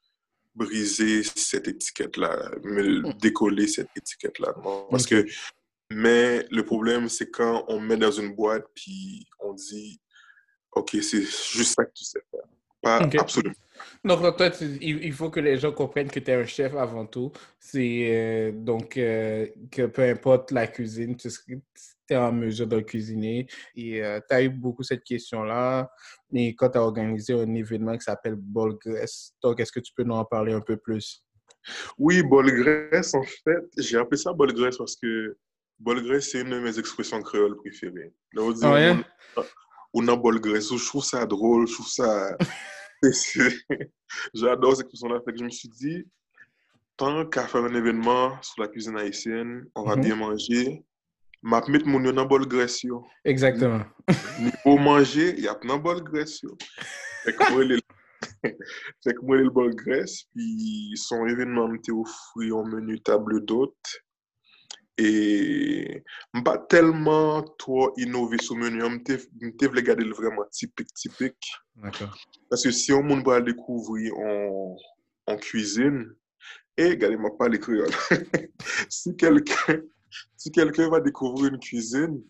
briser 0.54 1.22
cette 1.22 1.68
étiquette-là, 1.68 2.50
me 2.64 3.12
décoller 3.14 3.66
cette 3.66 3.88
étiquette-là. 3.96 4.54
Parce 4.90 5.06
que, 5.06 5.24
mais 5.90 6.44
le 6.50 6.64
problème, 6.64 7.08
c'est 7.08 7.30
quand 7.30 7.64
on 7.68 7.80
met 7.80 7.96
dans 7.96 8.10
une 8.10 8.34
boîte, 8.34 8.66
puis 8.74 9.26
on 9.40 9.54
dit, 9.54 10.00
OK, 10.78 10.96
c'est 11.02 11.22
juste 11.22 11.74
ça 11.74 11.84
que 11.84 11.92
tu 11.94 12.04
sais 12.04 12.20
faire. 12.30 12.44
Pas 12.80 12.96
absolument. 12.98 13.54
Donc, 14.04 14.20
toi, 14.36 14.50
tu- 14.50 14.78
il, 14.80 15.12
faut 15.12 15.30
que 15.30 15.40
les 15.40 15.58
gens 15.58 15.72
comprennent 15.72 16.10
que 16.10 16.20
tu 16.20 16.30
es 16.30 16.34
un 16.34 16.44
chef 16.44 16.74
avant 16.74 17.06
tout. 17.06 17.32
C'est 17.58 18.08
euh, 18.10 18.52
donc 18.52 18.96
euh, 18.96 19.46
que 19.70 19.86
peu 19.86 20.02
importe 20.02 20.52
la 20.52 20.66
cuisine, 20.66 21.16
tu 21.16 21.28
es 22.08 22.16
en 22.16 22.32
mesure 22.32 22.66
de 22.66 22.80
cuisiner. 22.80 23.48
Et 23.74 24.00
tu 24.28 24.34
as 24.34 24.42
eu 24.42 24.48
beaucoup 24.48 24.82
cette 24.82 25.02
question-là. 25.02 25.90
Et 26.32 26.54
quand 26.54 26.70
tu 26.70 26.78
as 26.78 26.82
organisé 26.82 27.34
un 27.34 27.54
événement 27.54 27.96
qui 27.96 28.04
s'appelle 28.04 28.36
Bolgrès, 28.36 29.32
donc 29.42 29.58
est-ce 29.60 29.72
que 29.72 29.80
tu 29.80 29.92
peux 29.96 30.04
nous 30.04 30.14
en 30.14 30.24
parler 30.24 30.52
un 30.52 30.60
peu 30.60 30.76
plus? 30.76 31.24
Oui, 31.98 32.22
bolgrès, 32.22 33.14
en 33.14 33.22
fait, 33.22 33.64
j'ai 33.76 33.98
appelé 33.98 34.16
ça 34.16 34.32
bolgrès 34.32 34.70
parce 34.76 34.96
que 34.96 35.36
bolgrès, 35.78 36.20
c'est 36.20 36.40
une 36.40 36.50
de 36.50 36.60
mes 36.60 36.78
expressions 36.78 37.22
créoles 37.22 37.56
préférées. 37.56 38.12
Là, 38.32 38.42
on 38.42 38.52
dit, 38.52 38.66
ouais? 38.66 38.96
on, 39.36 39.42
on 39.94 40.06
a 40.08 40.16
bolgrès. 40.16 40.60
Je 40.60 40.84
trouve 40.86 41.04
ça 41.04 41.26
drôle, 41.26 41.66
je 41.68 41.74
trouve 41.74 41.88
ça... 41.88 42.36
J'adore 44.34 44.76
cette 44.76 44.86
expression-là. 44.86 45.20
Fait 45.24 45.32
que 45.32 45.38
je 45.38 45.44
me 45.44 45.50
suis 45.50 45.68
dit, 45.68 46.06
tant 46.96 47.24
qu'à 47.26 47.46
faire 47.46 47.64
un 47.64 47.74
événement 47.74 48.40
sur 48.42 48.62
la 48.62 48.68
cuisine 48.68 48.96
haïtienne, 48.96 49.66
on 49.74 49.84
va 49.84 49.96
Mhm. 49.96 50.02
bien 50.02 50.16
manger. 50.16 50.84
M'a 51.40 51.62
mettre 51.68 51.86
mon 51.86 52.00
dans 52.00 52.26
bolgrès, 52.26 52.82
yo. 52.82 53.06
Exactement. 53.24 53.84
Niveau 54.40 54.76
manger, 54.78 55.34
il 55.38 55.44
y 55.44 55.48
a 55.48 55.54
plein 55.54 55.76
bolgrès, 55.76 56.40
yo. 56.42 56.56
Fait 57.22 57.32
que 57.32 57.52
moi, 57.52 57.64
le 57.64 57.78
bolgrès, 59.50 60.24
puis 60.34 60.92
son 60.96 61.26
événement 61.26 61.68
m'était 61.68 61.92
offert 61.92 62.56
un 62.56 62.68
menu 62.68 63.00
table 63.00 63.44
d'hôte. 63.44 63.76
Et 64.98 66.02
pas 66.44 66.58
tellement 66.58 67.42
trop 67.56 67.92
innové 67.96 68.38
sur 68.38 68.56
le 68.56 68.70
menu, 68.70 69.02
je 69.08 69.66
voulais 69.66 69.82
garder 69.82 70.04
le 70.04 70.12
vraiment 70.12 70.44
typique, 70.50 70.92
typique. 70.94 71.52
D'accord. 71.76 72.16
Parce 72.50 72.64
que 72.64 72.70
si 72.70 72.92
on 72.92 73.02
monde 73.02 73.24
va 73.26 73.40
découvrir 73.40 74.18
en, 74.18 74.76
en 75.26 75.36
cuisine, 75.36 76.12
et 76.76 76.90
regardez-moi 76.90 77.36
pas 77.38 77.48
les 77.48 77.58
créoles. 77.58 77.90
si 78.88 79.16
quelqu'un 79.16 79.82
si 80.36 80.50
va 80.50 81.00
découvrir 81.00 81.52
une 81.52 81.60
cuisine, 81.60 82.22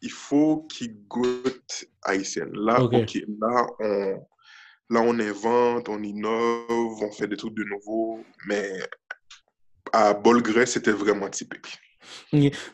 il 0.00 0.10
faut 0.10 0.62
qu'il 0.64 1.06
goûte 1.06 1.84
haïtienne. 2.02 2.50
Là, 2.54 2.82
Ok. 2.82 2.94
ok, 2.94 3.22
là, 3.40 3.66
on, 3.78 4.26
là, 4.90 5.00
on 5.00 5.18
invente, 5.18 5.88
on 5.88 6.02
innove, 6.02 7.02
on 7.02 7.12
fait 7.12 7.28
des 7.28 7.36
trucs 7.36 7.54
de 7.54 7.64
nouveau. 7.64 8.24
Mais 8.46 8.72
à 9.92 10.14
Bolgrès, 10.14 10.66
c'était 10.66 10.92
vraiment 10.92 11.28
typique. 11.28 11.78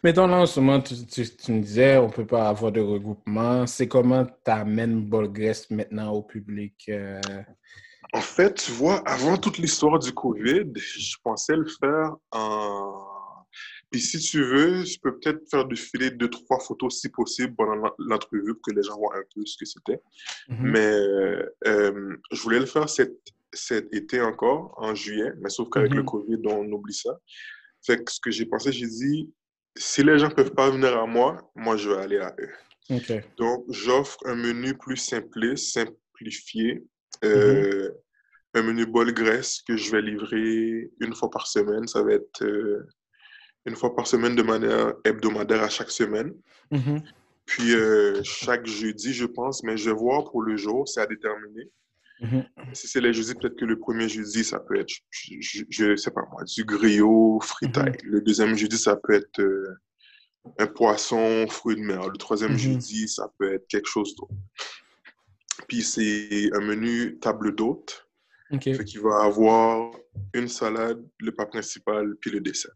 Mais 0.03 0.13
dans 0.13 0.27
l'ensemble, 0.27 0.83
tu, 0.85 0.95
tu, 1.07 1.37
tu 1.37 1.53
me 1.53 1.61
disais, 1.63 1.97
on 1.99 2.07
ne 2.09 2.13
peut 2.13 2.27
pas 2.27 2.49
avoir 2.49 2.73
de 2.73 2.81
regroupement. 2.81 3.67
C'est 3.67 3.89
comment 3.89 4.25
tu 4.25 4.51
amènes 4.51 5.05
Bolgrès 5.05 5.67
maintenant 5.71 6.13
au 6.13 6.23
public? 6.23 6.75
euh, 6.89 7.21
En 8.13 8.21
fait, 8.21 8.55
tu 8.55 8.73
vois, 8.73 9.03
avant 9.07 9.37
toute 9.37 9.59
l'histoire 9.59 9.99
du 9.99 10.13
COVID, 10.13 10.73
je 10.77 11.17
pensais 11.23 11.57
le 11.57 11.67
faire 11.67 12.15
en... 12.33 13.05
Puis 13.91 14.01
si 14.03 14.19
tu 14.19 14.45
veux, 14.45 14.85
je 14.85 14.99
peux 15.01 15.19
peut-être 15.19 15.49
faire 15.51 15.65
défiler 15.65 16.11
deux, 16.11 16.29
trois 16.29 16.61
photos 16.61 17.01
si 17.01 17.09
possible 17.09 17.55
pendant 17.57 17.91
l'entrevue 17.99 18.55
pour 18.55 18.63
que 18.63 18.73
les 18.73 18.83
gens 18.83 18.97
voient 18.99 19.17
un 19.17 19.23
peu 19.35 19.45
ce 19.47 19.57
que 19.57 19.65
c'était. 19.65 20.01
Mhm. 20.49 20.71
Mais 20.71 20.93
euh, 21.67 22.17
je 22.31 22.43
voulais 22.43 22.61
le 22.61 22.67
faire 22.67 22.89
cet, 22.89 23.13
cet 23.59 23.93
été 23.95 24.21
encore, 24.21 24.75
en 24.77 24.95
juillet, 24.95 25.33
mais 25.41 25.51
sauf 25.51 25.69
qu'avec 25.71 25.93
le 25.93 26.03
Mhm. 26.03 26.07
COVID, 26.07 26.39
on 26.47 26.71
oublie 26.73 26.95
ça. 26.95 27.19
Fait 27.85 28.03
que 28.03 28.11
ce 28.11 28.21
que 28.21 28.31
j'ai 28.31 28.47
pensé, 28.47 28.73
j'ai 28.73 28.87
dit, 28.87 29.33
si 29.77 30.03
les 30.03 30.19
gens 30.19 30.31
peuvent 30.31 30.55
pas 30.55 30.71
venir 30.71 30.97
à 30.99 31.07
moi, 31.07 31.51
moi, 31.55 31.77
je 31.77 31.91
vais 31.91 31.99
aller 31.99 32.19
à 32.19 32.35
eux. 32.41 32.51
OK. 32.91 33.13
Donc, 33.37 33.65
j'offre 33.69 34.19
un 34.25 34.35
menu 34.35 34.75
plus 34.77 34.97
simpliste, 34.97 35.73
simplifié, 35.73 36.83
euh, 37.25 37.91
un 38.55 38.63
menu 38.63 38.87
bol 38.87 39.13
graisse 39.13 39.61
que 39.63 39.77
je 39.77 39.91
vais 39.91 40.03
livrer 40.03 40.91
une 41.01 41.15
fois 41.15 41.31
par 41.31 41.47
semaine. 41.47 41.87
Ça 41.87 42.03
va 42.03 42.15
être 42.15 42.43
euh, 42.43 42.87
une 43.67 43.77
fois 43.77 43.95
par 43.95 44.07
semaine 44.07 44.35
de 44.35 44.43
manière 44.43 44.95
hebdomadaire 45.05 45.63
à 45.63 45.69
chaque 45.69 45.91
semaine. 45.91 46.33
Mhm. 46.71 47.03
Puis 47.45 47.75
euh, 47.75 48.21
chaque 48.25 48.67
jeudi, 48.67 49.13
je 49.13 49.27
pense, 49.27 49.63
mais 49.63 49.77
je 49.77 49.91
vais 49.91 49.97
voir 49.97 50.25
pour 50.25 50.43
le 50.43 50.57
jour, 50.57 50.89
c'est 50.89 51.01
à 51.01 51.07
déterminer. 51.07 51.71
Mhm. 52.21 52.45
Si 52.73 52.89
c'est 52.89 53.01
les 53.01 53.13
jeudis, 53.13 53.35
peut-être 53.35 53.57
que 53.57 53.65
le 53.65 53.79
premier 53.79 54.09
jeudi, 54.09 54.43
ça 54.45 54.59
peut 54.61 54.77
être, 54.79 54.91
je, 55.11 55.63
je 55.69 55.97
sais 55.97 56.11
pas 56.11 56.23
moi, 56.33 56.43
du 56.45 56.65
griot, 56.65 57.39
fritaille. 57.41 57.97
Le 58.05 58.21
deuxième 58.21 58.57
jeudi, 58.57 58.77
ça 58.77 58.97
peut 58.97 59.15
être 59.15 59.41
euh, 59.41 59.77
un 60.59 60.67
poisson, 60.67 61.47
fruits 61.49 61.77
de 61.77 61.81
mer. 61.83 62.09
Le 62.09 62.17
troisième 62.19 62.53
Mhm. 62.53 62.59
jeudi, 62.59 63.09
ça 63.09 63.33
peut 63.39 63.53
être 63.55 63.67
quelque 63.69 63.87
chose 63.89 64.15
d'autre. 64.17 64.33
Puis 65.69 65.83
c'est 65.83 66.51
un 66.55 66.61
menu 66.61 67.19
table 67.19 67.55
d'hôte. 67.55 68.07
OK. 68.51 68.65
Fait 68.65 68.85
qu'il 68.85 69.01
va 69.01 69.23
avoir 69.25 69.93
une 70.35 70.49
salade, 70.49 71.05
le 71.21 71.33
plat 71.33 71.47
principal, 71.47 72.17
puis 72.21 72.31
le 72.31 72.41
dessert. 72.41 72.73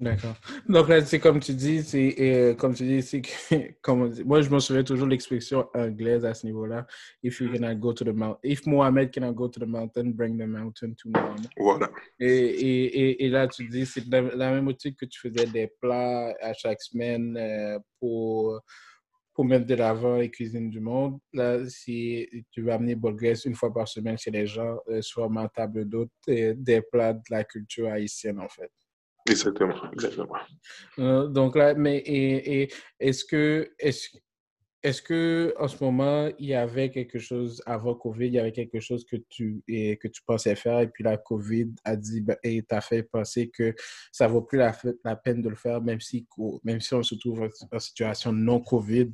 D'accord. 0.00 0.36
Donc 0.68 0.88
là, 0.88 1.04
c'est 1.04 1.18
comme 1.18 1.40
tu 1.40 1.52
dis, 1.54 1.82
c'est 1.82 2.14
euh, 2.20 2.54
comme 2.54 2.72
tu 2.72 2.84
dis, 2.84 3.02
c'est 3.02 3.20
que, 3.20 3.30
comme 3.82 4.02
on 4.02 4.06
dit- 4.06 4.22
moi 4.22 4.40
je 4.42 4.48
me 4.48 4.60
souviens 4.60 4.84
toujours 4.84 5.06
de 5.06 5.10
l'expression 5.10 5.68
anglaise 5.74 6.24
à 6.24 6.34
ce 6.34 6.46
niveau-là. 6.46 6.86
If 7.22 7.40
you 7.40 7.50
cannot 7.52 7.74
go 7.80 7.92
to 7.92 8.04
the 8.04 8.14
mountain, 8.14 8.38
if 8.44 8.64
Mohamed 8.64 9.10
cannot 9.12 9.32
go 9.32 9.48
to 9.48 9.58
the 9.58 9.66
mountain, 9.66 10.10
bring 10.12 10.38
the 10.38 10.46
mountain 10.46 10.94
to 10.94 11.08
Mohammed. 11.10 11.48
Voilà. 11.56 11.90
Et, 12.20 12.28
et, 12.28 12.84
et, 13.00 13.24
et 13.24 13.28
là, 13.28 13.48
tu 13.48 13.66
dis, 13.68 13.84
c'est 13.86 14.06
la, 14.06 14.20
la 14.22 14.52
même 14.52 14.68
outil 14.68 14.94
que 14.94 15.04
tu 15.04 15.18
faisais 15.18 15.46
des 15.46 15.66
plats 15.80 16.32
à 16.40 16.52
chaque 16.52 16.80
semaine 16.80 17.36
euh, 17.36 17.80
pour, 17.98 18.60
pour 19.34 19.44
mettre 19.46 19.66
de 19.66 19.74
l'avant 19.74 20.16
les 20.18 20.30
cuisines 20.30 20.70
du 20.70 20.78
monde. 20.78 21.18
Là, 21.32 21.68
si 21.68 22.28
tu 22.52 22.62
vas 22.62 22.74
amener 22.74 22.94
Bolgrès 22.94 23.34
une 23.46 23.56
fois 23.56 23.74
par 23.74 23.88
semaine 23.88 24.16
chez 24.16 24.30
les 24.30 24.46
gens, 24.46 24.78
euh, 24.88 25.02
sur 25.02 25.28
ma 25.28 25.48
table 25.48 25.88
d'hôte, 25.88 26.12
euh, 26.28 26.54
des 26.56 26.82
plats 26.82 27.14
de 27.14 27.22
la 27.30 27.42
culture 27.42 27.88
haïtienne, 27.88 28.38
en 28.38 28.48
fait. 28.48 28.70
Exactement. 29.28 29.90
Exactement. 29.92 30.36
Euh, 30.98 31.26
donc 31.28 31.56
là, 31.56 31.74
mais 31.74 31.98
et, 31.98 32.72
est-ce 33.00 33.24
que 33.24 33.70
est-ce 33.78 34.08
est-ce 34.88 35.02
que 35.02 35.54
en 35.58 35.68
ce 35.68 35.84
moment 35.84 36.30
il 36.38 36.46
y 36.46 36.54
avait 36.54 36.90
quelque 36.90 37.18
chose 37.18 37.62
avant 37.66 37.94
Covid, 37.94 38.26
il 38.26 38.34
y 38.34 38.38
avait 38.38 38.52
quelque 38.52 38.80
chose 38.80 39.04
que 39.04 39.16
tu 39.28 39.62
et, 39.68 39.98
que 39.98 40.08
tu 40.08 40.22
pensais 40.22 40.56
faire 40.56 40.80
et 40.80 40.88
puis 40.88 41.04
la 41.04 41.18
Covid 41.18 41.68
a 41.84 41.94
dit 41.94 42.22
ben, 42.22 42.36
et 42.42 42.62
t'a 42.62 42.80
fait 42.80 43.02
penser 43.02 43.50
que 43.50 43.74
ça 44.12 44.26
vaut 44.28 44.40
plus 44.40 44.58
la, 44.58 44.74
la 45.04 45.16
peine 45.16 45.42
de 45.42 45.50
le 45.50 45.56
faire 45.56 45.82
même 45.82 46.00
si 46.00 46.26
même 46.64 46.80
si 46.80 46.94
on 46.94 47.02
se 47.02 47.16
trouve 47.16 47.50
en, 47.70 47.78
situation 47.78 48.32
non 48.32 48.60
Covid, 48.60 49.10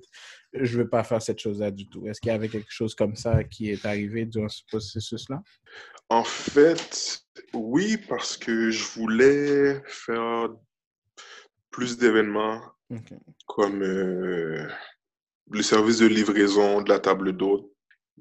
je 0.52 0.78
veux 0.78 0.88
pas 0.88 1.02
faire 1.02 1.20
cette 1.20 1.40
chose-là 1.40 1.70
du 1.70 1.88
tout. 1.88 2.06
Est-ce 2.06 2.20
qu'il 2.20 2.30
y 2.30 2.34
avait 2.34 2.48
quelque 2.48 2.70
chose 2.70 2.94
comme 2.94 3.16
ça 3.16 3.42
qui 3.42 3.70
est 3.70 3.84
arrivé 3.84 4.24
durant 4.26 4.48
ce 4.48 4.62
processus-là? 4.68 5.42
En 6.08 6.24
fait, 6.24 7.24
oui, 7.52 7.96
parce 8.08 8.36
que 8.36 8.70
je 8.70 8.84
voulais 8.92 9.82
faire 9.86 10.50
plus 11.70 11.98
d'événements 11.98 12.62
comme 13.46 13.82
euh, 13.82 14.68
le 15.50 15.62
service 15.62 15.98
de 15.98 16.06
livraison 16.06 16.80
de 16.82 16.88
la 16.88 16.98
table 16.98 17.36
d'hôte. 17.36 17.70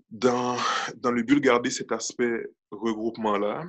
Dans, 0.09 0.57
dans 0.97 1.11
le 1.11 1.23
but 1.23 1.35
de 1.35 1.39
garder 1.39 1.69
cet 1.69 1.91
aspect 1.91 2.47
regroupement-là, 2.71 3.63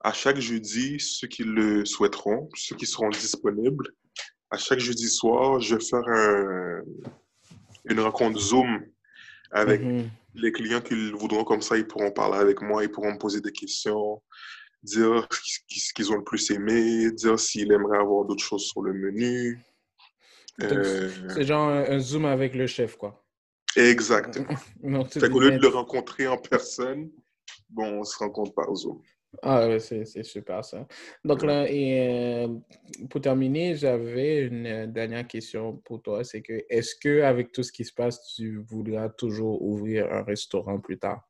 à 0.00 0.12
chaque 0.12 0.38
jeudi, 0.38 0.98
ceux 0.98 1.28
qui 1.28 1.44
le 1.44 1.84
souhaiteront, 1.84 2.48
ceux 2.56 2.76
qui 2.76 2.86
seront 2.86 3.10
disponibles, 3.10 3.88
à 4.50 4.56
chaque 4.58 4.80
jeudi 4.80 5.08
soir, 5.08 5.60
je 5.60 5.76
vais 5.76 5.84
faire 5.84 6.06
un- 6.08 6.82
une 7.88 8.00
rencontre 8.00 8.38
Zoom 8.40 8.84
avec 9.50 9.82
Mhm. 9.82 10.10
les 10.34 10.52
clients 10.52 10.80
qui 10.80 10.94
le 10.94 11.16
voudront 11.16 11.44
comme 11.44 11.62
ça, 11.62 11.76
ils 11.76 11.86
pourront 11.86 12.10
parler 12.10 12.38
avec 12.38 12.60
moi, 12.62 12.82
ils 12.84 12.90
pourront 12.90 13.12
me 13.12 13.18
poser 13.18 13.40
des 13.40 13.52
questions, 13.52 14.22
dire 14.82 15.28
ce 15.68 15.92
qu'ils 15.92 16.10
ont 16.12 16.16
le 16.16 16.24
plus 16.24 16.50
aimé, 16.50 17.10
dire 17.12 17.38
s'ils 17.38 17.70
aimeraient 17.70 17.98
avoir 17.98 18.24
d'autres 18.24 18.44
choses 18.44 18.64
sur 18.66 18.82
le 18.82 18.92
menu. 18.92 19.60
Euh, 20.64 21.10
C'est 21.28 21.44
genre 21.44 21.68
un, 21.68 21.84
un 21.90 21.98
zoom 21.98 22.24
avec 22.24 22.54
le 22.54 22.66
chef, 22.66 22.96
quoi. 22.96 23.24
exactement. 23.76 24.46
Non, 24.82 25.04
Fait 25.04 25.28
qu'au 25.30 25.40
lieu 25.40 25.52
de 25.52 25.58
le 25.58 25.68
rencontrer 25.68 26.26
en 26.26 26.36
personne, 26.38 27.10
bon, 27.70 28.00
on 28.00 28.04
se 28.04 28.16
rencontre 28.18 28.52
par 28.54 28.74
Zoom. 28.74 29.00
Ah 29.40 29.66
ouais, 29.66 29.78
c'est 29.80 30.04
c'est 30.04 30.24
super 30.24 30.62
ça. 30.62 30.86
Donc 31.24 31.42
là, 31.42 31.64
et, 31.66 32.44
euh, 32.44 32.48
pour 33.08 33.22
terminer, 33.22 33.74
j'avais 33.74 34.42
une 34.42 34.66
euh, 34.66 34.86
dernière 34.86 35.26
question 35.26 35.78
pour 35.86 36.02
toi. 36.02 36.22
C'est 36.22 36.42
que 36.42 36.64
est-ce 36.68 36.94
que 36.96 37.22
avec 37.22 37.50
tout 37.50 37.62
ce 37.62 37.72
qui 37.72 37.84
se 37.86 37.94
passe, 37.94 38.34
tu 38.36 38.58
voudras 38.58 39.08
toujours 39.08 39.62
ouvrir 39.62 40.12
un 40.12 40.22
restaurant 40.22 40.78
plus 40.80 40.98
tard? 40.98 41.26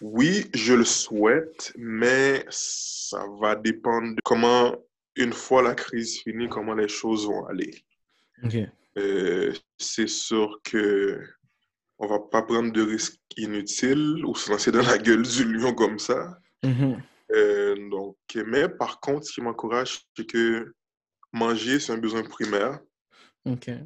Oui, 0.00 0.46
je 0.54 0.74
le 0.74 0.84
souhaite, 0.84 1.72
mais 1.76 2.44
ça 2.50 3.24
va 3.40 3.56
dépendre 3.56 4.14
de 4.14 4.20
comment, 4.22 4.76
une 5.16 5.32
fois 5.32 5.60
la 5.62 5.74
crise 5.74 6.20
finie, 6.20 6.48
comment 6.48 6.74
les 6.74 6.86
choses 6.86 7.26
vont 7.26 7.46
aller. 7.46 7.72
Euh, 8.98 9.52
c'est 9.78 10.08
sûr 10.08 10.60
que 10.64 11.20
on 11.98 12.06
va 12.06 12.20
pas 12.20 12.42
prendre 12.42 12.72
de 12.72 12.82
risques 12.82 13.20
inutiles 13.36 14.24
ou 14.24 14.34
se 14.34 14.50
lancer 14.50 14.70
dans 14.70 14.82
la 14.82 14.98
gueule 14.98 15.22
du 15.22 15.44
lion 15.44 15.74
comme 15.74 15.98
ça. 15.98 16.38
Mhm. 16.62 17.02
Euh, 17.32 17.90
donc, 17.90 18.16
mais 18.46 18.68
par 18.68 19.00
contre, 19.00 19.26
ce 19.26 19.32
qui 19.32 19.40
m'encourage, 19.40 20.00
c'est 20.16 20.26
que 20.26 20.72
manger, 21.32 21.80
c'est 21.80 21.92
un 21.92 21.98
besoin 21.98 22.22
primaire. 22.22 22.78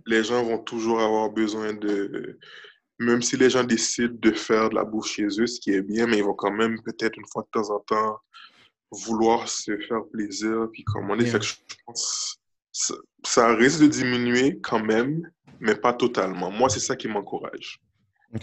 Les 0.06 0.25
gens 0.25 0.42
vont 0.42 0.59
toujours 0.59 1.00
avoir 1.00 1.30
besoin 1.30 1.73
de... 1.73 2.38
Même 2.99 3.23
si 3.23 3.37
les 3.37 3.50
gens 3.50 3.64
décident 3.64 4.14
de 4.18 4.32
faire 4.32 4.71
de 4.71 4.75
la 4.75 4.85
bouffe 4.85 5.06
chez 5.06 5.26
eux, 5.26 5.47
ce 5.47 5.61
qui 5.61 5.71
est 5.71 5.82
bien, 5.82 6.06
mais 6.06 6.18
ils 6.18 6.25
vont 6.25 6.35
quand 6.35 6.52
même 6.52 6.80
peut-être 6.82 7.16
une 7.16 7.26
fois 7.32 7.42
de 7.42 7.49
temps 7.61 7.71
en 7.71 7.80
temps 7.80 8.18
vouloir 8.90 9.49
se 9.49 9.76
faire 9.88 10.04
plaisir 10.12 10.68
puis 10.73 10.85
commander. 10.85 11.25
Yeah. 11.25 11.32
Fait 11.32 11.38
que 11.38 11.44
je 11.44 11.54
pense 11.87 12.41
ça, 12.73 12.95
ça 13.25 13.55
risque 13.55 13.81
de 13.83 13.87
diminuer 13.87 14.59
quand 14.61 14.83
même, 14.83 15.31
mais 15.61 15.75
pas 15.76 15.93
totalement. 15.93 16.50
Moi, 16.50 16.69
c'est 16.71 16.81
ça 16.81 16.97
qui 16.97 17.09
m'encourage. 17.09 17.81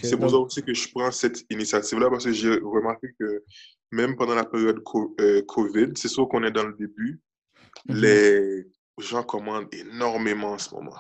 C'est 0.04 0.18
pour 0.18 0.30
ça 0.30 0.38
aussi 0.38 0.62
que 0.64 0.74
je 0.74 0.88
prends 0.92 1.12
cette 1.12 1.46
initiative-là, 1.50 2.10
parce 2.12 2.26
que 2.26 2.32
j'ai 2.32 2.54
remarqué 2.60 3.08
que 3.20 3.44
même 3.92 4.16
pendant 4.16 4.36
la 4.36 4.46
période 4.46 4.84
co- 4.84 5.16
euh, 5.20 5.42
COVID, 5.48 5.94
c'est 5.96 6.08
sûr 6.10 6.28
qu'on 6.30 6.44
est 6.44 6.52
dans 6.52 6.68
le 6.68 6.74
début, 6.76 7.20
Mhm. 7.88 7.96
les 8.02 8.68
gens 9.00 9.24
commandent 9.24 9.68
énormément 9.74 10.52
en 10.52 10.58
ce 10.58 10.74
moment. 10.76 10.96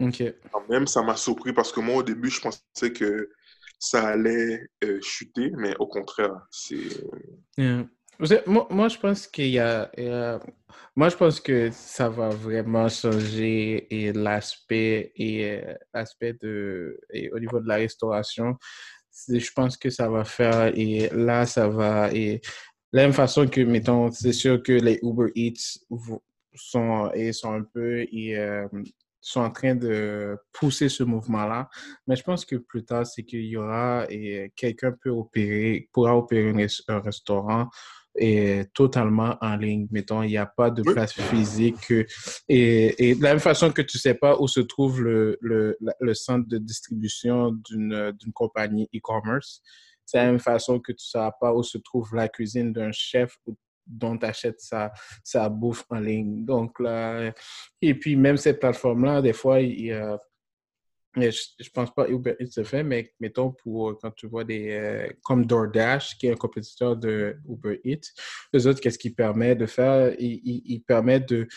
Ok. 0.00 0.22
Quand 0.52 0.68
même, 0.68 0.86
ça 0.86 1.02
m'a 1.02 1.16
surpris 1.16 1.52
parce 1.52 1.72
que 1.72 1.80
moi, 1.80 1.96
au 1.96 2.02
début, 2.02 2.28
je 2.28 2.40
pensais 2.40 2.92
que 2.92 3.30
ça 3.78 4.08
allait 4.08 4.66
euh, 4.84 5.00
chuter, 5.00 5.50
mais 5.56 5.74
au 5.78 5.86
contraire, 5.86 6.34
c'est... 6.50 6.76
Yeah. 7.56 7.88
Moi, 8.18 8.88
je 8.88 8.98
pense 8.98 9.26
qu'il 9.26 9.48
y 9.48 9.58
a, 9.58 9.90
Moi, 10.96 11.08
je 11.08 11.16
pense 11.16 11.40
que 11.40 11.70
ça 11.72 12.08
va 12.08 12.28
vraiment 12.28 12.88
changer 12.88 14.12
l'aspect 14.14 15.12
et 15.16 15.50
euh, 15.50 15.74
l'aspect 15.92 16.34
de 16.34 17.00
et 17.12 17.30
au 17.32 17.38
niveau 17.38 17.60
de 17.60 17.68
la 17.68 17.76
restauration. 17.76 18.56
Je 19.28 19.50
pense 19.54 19.76
que 19.76 19.90
ça 19.90 20.08
va 20.08 20.24
faire 20.24 20.72
et 20.76 21.08
là, 21.12 21.46
ça 21.46 21.68
va 21.68 22.12
et 22.12 22.40
la 22.92 23.02
même 23.02 23.12
façon 23.12 23.48
que 23.48 23.60
mettons, 23.60 24.10
c'est 24.12 24.32
sûr 24.32 24.62
que 24.62 24.72
les 24.72 25.00
Uber 25.02 25.32
Eats 25.34 25.78
sont 26.54 27.10
et 27.12 27.32
sont 27.32 27.52
un 27.52 27.64
peu 27.64 28.02
et 28.02 28.38
euh, 28.38 28.68
sont 29.20 29.40
en 29.40 29.50
train 29.50 29.74
de 29.74 30.36
pousser 30.52 30.88
ce 30.88 31.02
mouvement-là. 31.02 31.68
Mais 32.06 32.14
je 32.14 32.22
pense 32.22 32.44
que 32.44 32.56
plus 32.56 32.84
tard, 32.84 33.06
c'est 33.06 33.24
qu'il 33.24 33.46
y 33.46 33.56
aura 33.56 34.06
et 34.10 34.52
quelqu'un 34.54 34.92
peut 34.92 35.10
opérer, 35.10 35.88
pourra 35.92 36.16
opérer 36.16 36.52
un 36.88 37.00
restaurant 37.00 37.68
et 38.16 38.64
totalement 38.74 39.36
en 39.40 39.56
ligne. 39.56 39.86
Mettons, 39.90 40.22
il 40.22 40.28
n'y 40.28 40.36
a 40.36 40.46
pas 40.46 40.70
de 40.70 40.82
place 40.82 41.12
physique. 41.12 41.92
Et, 42.48 43.10
et 43.10 43.14
de 43.14 43.22
la 43.22 43.30
même 43.30 43.40
façon 43.40 43.70
que 43.72 43.82
tu 43.82 43.96
ne 43.96 44.00
sais 44.00 44.14
pas 44.14 44.36
où 44.38 44.46
se 44.46 44.60
trouve 44.60 45.02
le, 45.02 45.38
le, 45.40 46.14
centre 46.14 46.48
de 46.48 46.58
distribution 46.58 47.52
d'une 47.68 48.32
compagnie 48.32 48.88
e-commerce, 48.94 49.62
c'est 50.06 50.18
la 50.18 50.26
même 50.26 50.38
façon 50.38 50.78
que 50.78 50.92
tu 50.92 51.04
ne 51.04 51.10
sauras 51.10 51.32
pas 51.40 51.52
où 51.52 51.62
se 51.62 51.78
trouve 51.78 52.14
la 52.14 52.28
cuisine 52.28 52.72
d'un 52.72 52.92
chef 52.92 53.36
dont 53.86 54.16
tu 54.16 54.26
achètes 54.26 54.60
sa, 54.60 54.92
sa 55.22 55.48
bouffe 55.48 55.84
en 55.90 55.98
ligne. 55.98 56.44
Donc 56.44 56.78
là, 56.80 57.32
et 57.82 57.94
puis 57.94 58.16
même 58.16 58.36
cette 58.36 58.60
plateforme-là, 58.60 59.22
des 59.22 59.32
fois, 59.32 59.60
il 59.60 59.86
y 59.86 59.92
a 59.92 60.18
je, 61.16 61.30
je 61.60 61.70
pense 61.70 61.92
pas 61.94 62.08
Uber 62.08 62.34
Eats 62.40 62.56
le 62.56 62.64
fait, 62.64 62.82
mais 62.82 63.12
mettons 63.20 63.50
pour 63.50 63.98
quand 63.98 64.10
tu 64.12 64.26
vois 64.26 64.44
des 64.44 64.70
euh, 64.70 65.08
comme 65.22 65.46
DoorDash, 65.46 66.18
qui 66.18 66.26
est 66.26 66.32
un 66.32 66.36
compétiteur 66.36 66.96
de 66.96 67.36
Uber 67.48 67.80
Eats, 67.84 68.08
eux 68.54 68.66
autres, 68.66 68.80
qu'est-ce 68.80 68.98
qu'ils 68.98 69.14
permettent 69.14 69.58
de 69.58 69.66
faire? 69.66 70.14
Ils, 70.18 70.40
ils, 70.44 70.62
ils 70.66 70.80
permettent 70.80 71.28
de 71.28 71.48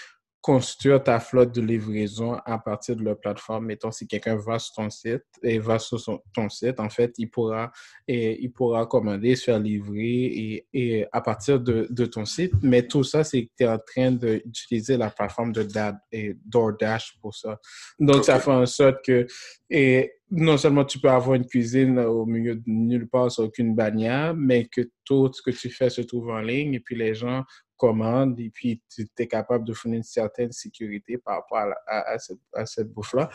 construire 0.41 1.03
ta 1.03 1.19
flotte 1.19 1.53
de 1.53 1.61
livraison 1.61 2.35
à 2.45 2.57
partir 2.57 2.95
de 2.95 3.03
leur 3.03 3.19
plateforme. 3.19 3.65
Mettons, 3.65 3.91
si 3.91 4.07
quelqu'un 4.07 4.35
va 4.37 4.59
sur 4.59 4.75
ton 4.75 4.89
site 4.89 5.23
et 5.43 5.59
va 5.59 5.79
sur 5.79 5.99
son, 5.99 6.21
ton 6.33 6.47
site, 6.49 6.79
en 6.79 6.89
fait, 6.89 7.13
il 7.17 7.29
pourra, 7.29 7.71
et, 8.07 8.41
il 8.41 8.51
pourra 8.51 8.85
commander, 8.85 9.35
se 9.35 9.45
faire 9.45 9.59
livrer 9.59 10.25
et, 10.25 10.67
et 10.73 11.05
à 11.11 11.21
partir 11.21 11.59
de, 11.59 11.87
de, 11.89 12.05
ton 12.05 12.25
site. 12.25 12.53
Mais 12.61 12.87
tout 12.87 13.03
ça, 13.03 13.23
c'est 13.23 13.45
que 13.45 13.51
tu 13.57 13.63
es 13.63 13.67
en 13.67 13.79
train 13.79 14.11
d'utiliser 14.11 14.95
la 14.95 15.09
plateforme 15.09 15.51
de 15.51 15.63
Dad 15.63 15.97
et 16.11 16.35
DoorDash 16.45 17.17
pour 17.21 17.35
ça. 17.35 17.59
Donc, 17.99 18.17
okay. 18.17 18.25
ça 18.25 18.39
fait 18.39 18.51
en 18.51 18.65
sorte 18.65 19.03
que 19.03 19.27
et 19.69 20.13
non 20.29 20.57
seulement 20.57 20.85
tu 20.85 20.99
peux 20.99 21.09
avoir 21.09 21.35
une 21.35 21.45
cuisine 21.45 21.99
au 21.99 22.25
milieu 22.25 22.55
de 22.55 22.63
nulle 22.65 23.07
part 23.07 23.31
sur 23.31 23.43
aucune 23.45 23.75
bannière, 23.75 24.35
mais 24.35 24.65
que 24.65 24.81
tout 25.05 25.31
ce 25.31 25.41
que 25.41 25.51
tu 25.51 25.69
fais 25.69 25.89
se 25.89 26.01
trouve 26.01 26.29
en 26.29 26.39
ligne 26.39 26.73
et 26.73 26.79
puis 26.79 26.95
les 26.95 27.15
gens 27.15 27.43
commande 27.77 28.39
et 28.39 28.49
puis 28.49 28.81
tu 28.93 29.07
es 29.17 29.27
capable 29.27 29.65
de 29.65 29.73
fournir 29.73 29.97
une 29.97 30.03
certaine 30.03 30.51
sécurité 30.51 31.17
par 31.17 31.35
rapport 31.35 31.57
à, 31.57 31.75
à, 31.87 32.13
à 32.13 32.19
cette, 32.19 32.39
à 32.53 32.65
cette 32.65 32.91
bouffe-là. 32.91 33.29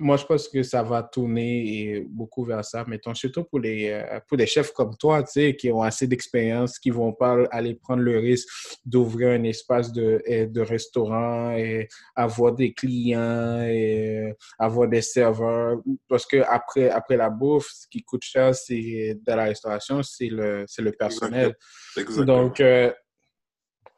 Moi, 0.00 0.16
je 0.16 0.24
pense 0.24 0.48
que 0.48 0.64
ça 0.64 0.82
va 0.82 1.00
tourner 1.04 2.04
beaucoup 2.08 2.44
vers 2.44 2.64
ça, 2.64 2.84
mettons, 2.88 3.14
surtout 3.14 3.44
pour 3.44 3.60
les, 3.60 4.02
pour 4.26 4.36
les 4.36 4.44
chefs 4.44 4.72
comme 4.72 4.96
toi, 4.96 5.22
tu 5.22 5.30
sais, 5.30 5.54
qui 5.54 5.70
ont 5.70 5.80
assez 5.80 6.08
d'expérience, 6.08 6.80
qui 6.80 6.90
vont 6.90 7.12
pas 7.12 7.44
aller 7.52 7.76
prendre 7.76 8.02
le 8.02 8.18
risque 8.18 8.48
d'ouvrir 8.84 9.28
un 9.28 9.44
espace 9.44 9.92
de, 9.92 10.20
de 10.46 10.60
restaurant 10.60 11.52
et 11.52 11.86
avoir 12.16 12.52
des 12.52 12.74
clients 12.74 13.62
et 13.62 14.34
avoir 14.58 14.88
des 14.88 15.02
serveurs. 15.02 15.80
Parce 16.08 16.26
que 16.26 16.38
après, 16.48 16.90
après 16.90 17.16
la 17.16 17.30
bouffe, 17.30 17.70
ce 17.72 17.86
qui 17.86 18.02
coûte 18.02 18.24
cher, 18.24 18.56
c'est 18.56 19.16
de 19.24 19.32
la 19.32 19.44
restauration, 19.44 20.02
c'est 20.02 20.30
le, 20.30 20.66
le 20.78 20.92
personnel. 20.92 21.54
Exactement. 21.96 22.26
Donc, 22.26 22.58
euh, 22.60 22.92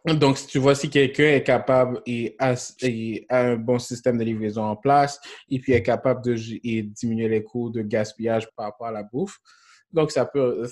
donc, 0.07 0.38
si 0.38 0.47
tu 0.47 0.59
vois 0.59 0.75
si 0.75 0.88
quelqu'un 0.88 1.35
est 1.35 1.43
capable 1.43 2.00
et 2.07 2.37
a, 2.38 2.55
un 3.31 3.57
bon 3.57 3.78
système 3.78 4.19
de 4.19 4.25
livraison 4.25 4.64
en 4.64 4.76
place 4.76 5.21
et 5.49 5.59
puis 5.59 5.73
est 5.73 5.83
capable 5.83 6.25
de 6.25 6.35
diminuer 6.83 7.28
les 7.28 7.43
coûts 7.43 7.71
de 7.71 7.83
gaspillage 7.83 8.49
par 8.57 8.67
rapport 8.67 8.87
à 8.87 8.93
la 8.93 9.02
bouffe, 9.02 9.38
donc 9.93 10.11
ça 10.11 10.26
peut, 10.26 10.67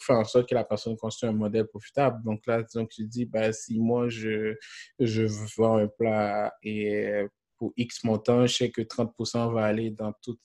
faire 0.00 0.16
en 0.16 0.24
sorte 0.24 0.48
que 0.48 0.54
la 0.54 0.64
personne 0.64 0.96
construise 0.96 1.30
un 1.30 1.34
modèle 1.34 1.66
profitable. 1.66 2.22
Donc 2.24 2.46
là, 2.46 2.62
donc 2.74 2.90
tu 2.90 3.04
dis, 3.04 3.26
ben, 3.26 3.52
si 3.52 3.78
moi 3.78 4.08
je, 4.08 4.54
je 4.98 5.22
vends 5.56 5.76
un 5.76 5.88
plat 5.88 6.52
et 6.62 7.26
pour 7.58 7.72
X 7.76 8.02
montant, 8.04 8.46
je 8.46 8.54
sais 8.54 8.70
que 8.70 8.82
30% 8.82 9.52
va 9.52 9.64
aller 9.64 9.90
dans 9.90 10.12
tout 10.22 10.38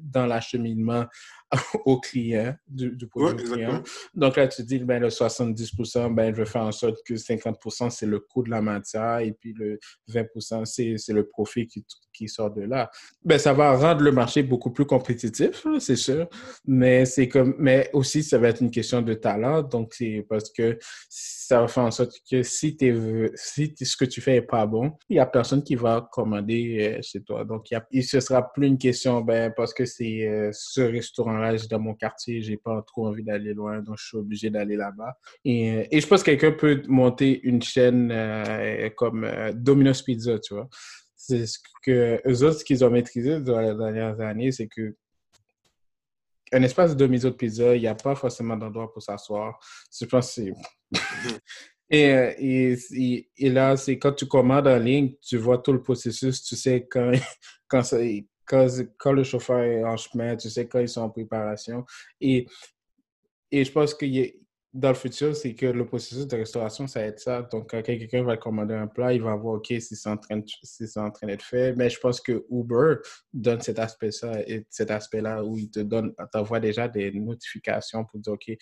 dans 0.00 0.26
l'acheminement 0.26 1.06
au 1.84 1.98
client, 2.00 2.54
du, 2.66 2.90
du 2.90 3.06
produit 3.06 3.46
ouais, 3.48 3.52
client. 3.52 3.82
Donc 4.14 4.36
là, 4.36 4.48
tu 4.48 4.62
dis, 4.62 4.78
ben, 4.80 5.00
le 5.00 5.08
70%, 5.08 6.14
ben, 6.14 6.34
je 6.34 6.42
vais 6.42 6.46
faire 6.46 6.62
en 6.62 6.72
sorte 6.72 6.98
que 7.06 7.14
50%, 7.14 7.90
c'est 7.90 8.06
le 8.06 8.20
coût 8.20 8.42
de 8.42 8.50
la 8.50 8.60
matière 8.60 9.18
et 9.18 9.32
puis 9.32 9.54
le 9.54 9.78
20%, 10.10 10.64
c'est 10.64 11.12
le 11.12 11.26
profit 11.26 11.66
qui, 11.66 11.84
qui 12.12 12.28
sort 12.28 12.50
de 12.50 12.62
là. 12.62 12.90
Ben, 13.24 13.38
ça 13.38 13.52
va 13.52 13.76
rendre 13.76 14.02
le 14.02 14.12
marché 14.12 14.42
beaucoup 14.42 14.70
plus 14.70 14.84
compétitif, 14.84 15.64
c'est 15.78 15.96
sûr, 15.96 16.28
mais 16.66 17.04
c'est 17.04 17.28
comme, 17.28 17.54
mais 17.58 17.88
aussi, 17.92 18.22
ça 18.22 18.38
va 18.38 18.48
être 18.48 18.60
une 18.60 18.70
question 18.70 19.00
de 19.00 19.14
talent. 19.14 19.62
Donc, 19.62 19.94
c'est 19.94 20.26
parce 20.28 20.50
que 20.50 20.78
ça 21.08 21.60
va 21.60 21.68
faire 21.68 21.84
en 21.84 21.90
sorte 21.90 22.12
que 22.30 22.42
si, 22.42 22.76
es, 22.80 22.94
si 23.36 23.74
ce 23.80 23.96
que 23.96 24.04
tu 24.04 24.20
fais 24.20 24.36
est 24.36 24.42
pas 24.42 24.66
bon, 24.66 24.92
il 25.08 25.16
y 25.16 25.20
a 25.20 25.26
personne 25.26 25.62
qui 25.62 25.76
va 25.76 26.08
commander 26.12 26.98
chez 27.02 27.22
toi. 27.22 27.44
Donc, 27.44 27.70
il, 27.70 27.74
y 27.74 28.00
a, 28.00 28.02
ce 28.02 28.20
sera 28.20 28.52
plus 28.52 28.66
une 28.66 28.78
question, 28.78 29.20
ben, 29.20 29.52
parce 29.56 29.72
que 29.72 29.84
c'est 29.84 30.26
euh, 30.26 30.50
ce 30.52 30.80
restaurant 30.80 31.37
dans 31.70 31.78
mon 31.78 31.94
quartier, 31.94 32.42
j'ai 32.42 32.56
pas 32.56 32.82
trop 32.82 33.08
envie 33.08 33.24
d'aller 33.24 33.54
loin, 33.54 33.80
donc 33.80 33.96
je 33.98 34.06
suis 34.06 34.16
obligé 34.16 34.50
d'aller 34.50 34.76
là-bas. 34.76 35.16
Et, 35.44 35.88
et, 35.90 36.00
je 36.00 36.06
pense 36.06 36.22
que 36.22 36.30
quelqu'un 36.30 36.52
peut 36.52 36.82
monter 36.88 37.40
une 37.42 37.62
chaîne 37.62 38.10
euh, 38.12 38.88
comme 38.90 39.24
euh, 39.24 39.52
Domino's 39.52 40.02
Pizza, 40.02 40.38
tu 40.38 40.54
vois. 40.54 40.68
C'est 41.16 41.46
ce 41.46 41.58
que 41.82 42.20
eux 42.26 42.44
autres, 42.44 42.60
ce 42.60 42.64
qu'ils 42.64 42.84
ont 42.84 42.90
maîtrisé 42.90 43.40
dans 43.40 43.60
les 43.60 43.74
dernières 43.74 44.20
années, 44.20 44.52
c'est 44.52 44.68
que 44.68 44.96
un 46.52 46.62
espace 46.62 46.92
de 46.92 46.96
Domino's 46.96 47.36
Pizza, 47.36 47.74
il 47.74 47.80
n'y 47.80 47.86
a 47.86 47.94
pas 47.94 48.14
forcément 48.14 48.56
d'endroit 48.56 48.90
pour 48.92 49.02
s'asseoir. 49.02 49.58
Je 49.98 50.06
pense 50.06 50.34
que 50.34 50.42
c'est... 50.42 50.52
Et, 51.90 52.74
et, 52.92 53.28
et, 53.38 53.50
là, 53.50 53.76
c'est 53.76 53.98
quand 53.98 54.12
tu 54.12 54.26
commandes 54.26 54.68
en 54.68 54.78
ligne, 54.78 55.14
tu 55.22 55.38
vois 55.38 55.58
tout 55.58 55.72
le 55.72 55.82
processus, 55.82 56.42
tu 56.42 56.54
sais 56.54 56.86
quand, 56.86 57.12
quand, 57.68 57.82
ça, 57.82 57.98
quand, 58.48 59.12
le 59.12 59.24
chauffeur 59.24 59.60
est 59.60 59.84
en 59.84 59.96
chemin, 59.96 60.36
tu 60.36 60.50
sais 60.50 60.66
quand 60.66 60.80
ils 60.80 60.88
sont 60.88 61.02
en 61.02 61.10
préparation. 61.10 61.84
Et, 62.20 62.46
et 63.50 63.64
je 63.64 63.72
pense 63.72 63.94
qu'il 63.94 64.14
y 64.14 64.34
dans 64.78 64.90
le 64.90 64.94
futur, 64.94 65.34
c'est 65.34 65.54
que 65.54 65.66
le 65.66 65.84
processus 65.84 66.28
de 66.28 66.36
restauration, 66.36 66.86
ça 66.86 67.00
va 67.00 67.06
être 67.06 67.18
ça. 67.18 67.42
Donc, 67.42 67.70
quand 67.70 67.82
quelqu'un 67.82 68.22
va 68.22 68.36
commander 68.36 68.74
un 68.74 68.86
plat, 68.86 69.12
il 69.12 69.20
va 69.20 69.34
voir, 69.34 69.54
OK, 69.54 69.66
si 69.66 69.80
c'est 69.80 70.08
en 70.08 70.16
train, 70.16 70.40
si 70.62 70.86
en 70.96 71.10
train 71.10 71.26
d'être 71.26 71.42
fait. 71.42 71.74
Mais 71.74 71.90
je 71.90 71.98
pense 71.98 72.20
que 72.20 72.44
Uber 72.48 72.94
donne 73.32 73.60
cet 73.60 73.80
aspect-là, 73.80 74.44
cet 74.70 74.92
aspect-là 74.92 75.42
où 75.42 75.58
il 75.58 75.68
te 75.68 75.80
donne, 75.80 76.14
t'envoie 76.32 76.60
déjà 76.60 76.86
des 76.86 77.10
notifications 77.10 78.04
pour 78.04 78.20
dire, 78.20 78.34
OK, 78.34 78.52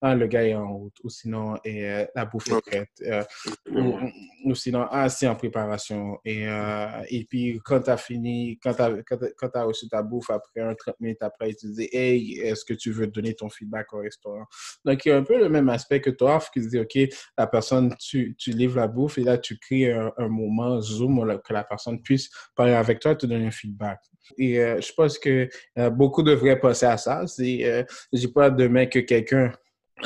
ah, 0.00 0.14
le 0.14 0.26
gars 0.26 0.46
est 0.46 0.54
en 0.54 0.78
route, 0.78 0.96
ou 1.04 1.10
sinon, 1.10 1.56
et, 1.62 1.86
euh, 1.86 2.06
la 2.14 2.24
bouffe 2.24 2.48
est 2.48 2.60
prête, 2.62 2.88
euh, 3.02 3.22
ou, 3.70 3.98
ou, 4.46 4.54
sinon, 4.54 4.86
ah, 4.90 5.10
c'est 5.10 5.28
en 5.28 5.36
préparation. 5.36 6.18
Et, 6.24 6.48
euh, 6.48 7.02
et 7.10 7.24
puis, 7.24 7.60
quand 7.62 7.82
tu 7.82 7.90
as 7.90 7.98
fini, 7.98 8.58
quand 8.62 8.72
tu 8.72 8.82
as, 8.82 9.02
quand, 9.36 9.50
as 9.54 9.64
reçu 9.64 9.88
ta 9.88 10.02
bouffe 10.02 10.30
après 10.30 10.62
un 10.62 10.74
30 10.74 11.00
minutes 11.00 11.22
après, 11.22 11.48
tu 11.50 11.66
te 11.66 11.74
dis, 11.74 11.88
hey, 11.92 12.38
est-ce 12.38 12.64
que 12.64 12.72
tu 12.72 12.92
veux 12.92 13.08
donner 13.08 13.34
ton 13.34 13.50
feedback 13.50 13.92
au 13.92 13.98
restaurant? 13.98 14.46
Donc, 14.86 15.04
il 15.04 15.10
y 15.10 15.12
a 15.12 15.18
un 15.18 15.22
peu 15.22 15.38
le 15.38 15.50
même 15.50 15.65
aspect 15.68 16.00
que 16.00 16.10
toi, 16.10 16.40
qui 16.52 16.62
se 16.62 16.68
dit, 16.68 16.78
OK, 16.78 16.98
la 17.36 17.46
personne, 17.46 17.94
tu, 17.98 18.34
tu 18.38 18.50
livres 18.50 18.76
la 18.76 18.88
bouffe 18.88 19.18
et 19.18 19.24
là, 19.24 19.38
tu 19.38 19.58
crées 19.58 19.92
un, 19.92 20.28
moment 20.28 20.80
Zoom 20.80 21.40
que 21.44 21.52
la 21.52 21.64
personne 21.64 22.00
puisse 22.02 22.30
parler 22.54 22.72
avec 22.72 23.00
toi 23.00 23.12
et 23.12 23.16
te 23.16 23.26
donner 23.26 23.46
un 23.46 23.50
feedback. 23.50 24.00
Et 24.38 24.60
euh, 24.60 24.80
je 24.80 24.92
pense 24.92 25.18
que 25.18 25.48
euh, 25.78 25.90
beaucoup 25.90 26.22
devraient 26.22 26.58
passer 26.58 26.86
à 26.86 26.96
ça. 26.96 27.26
C'est, 27.26 27.64
euh, 27.64 27.84
je 28.12 28.20
dis 28.20 28.28
pas 28.28 28.50
demain 28.50 28.86
que 28.86 28.98
quelqu'un 28.98 29.52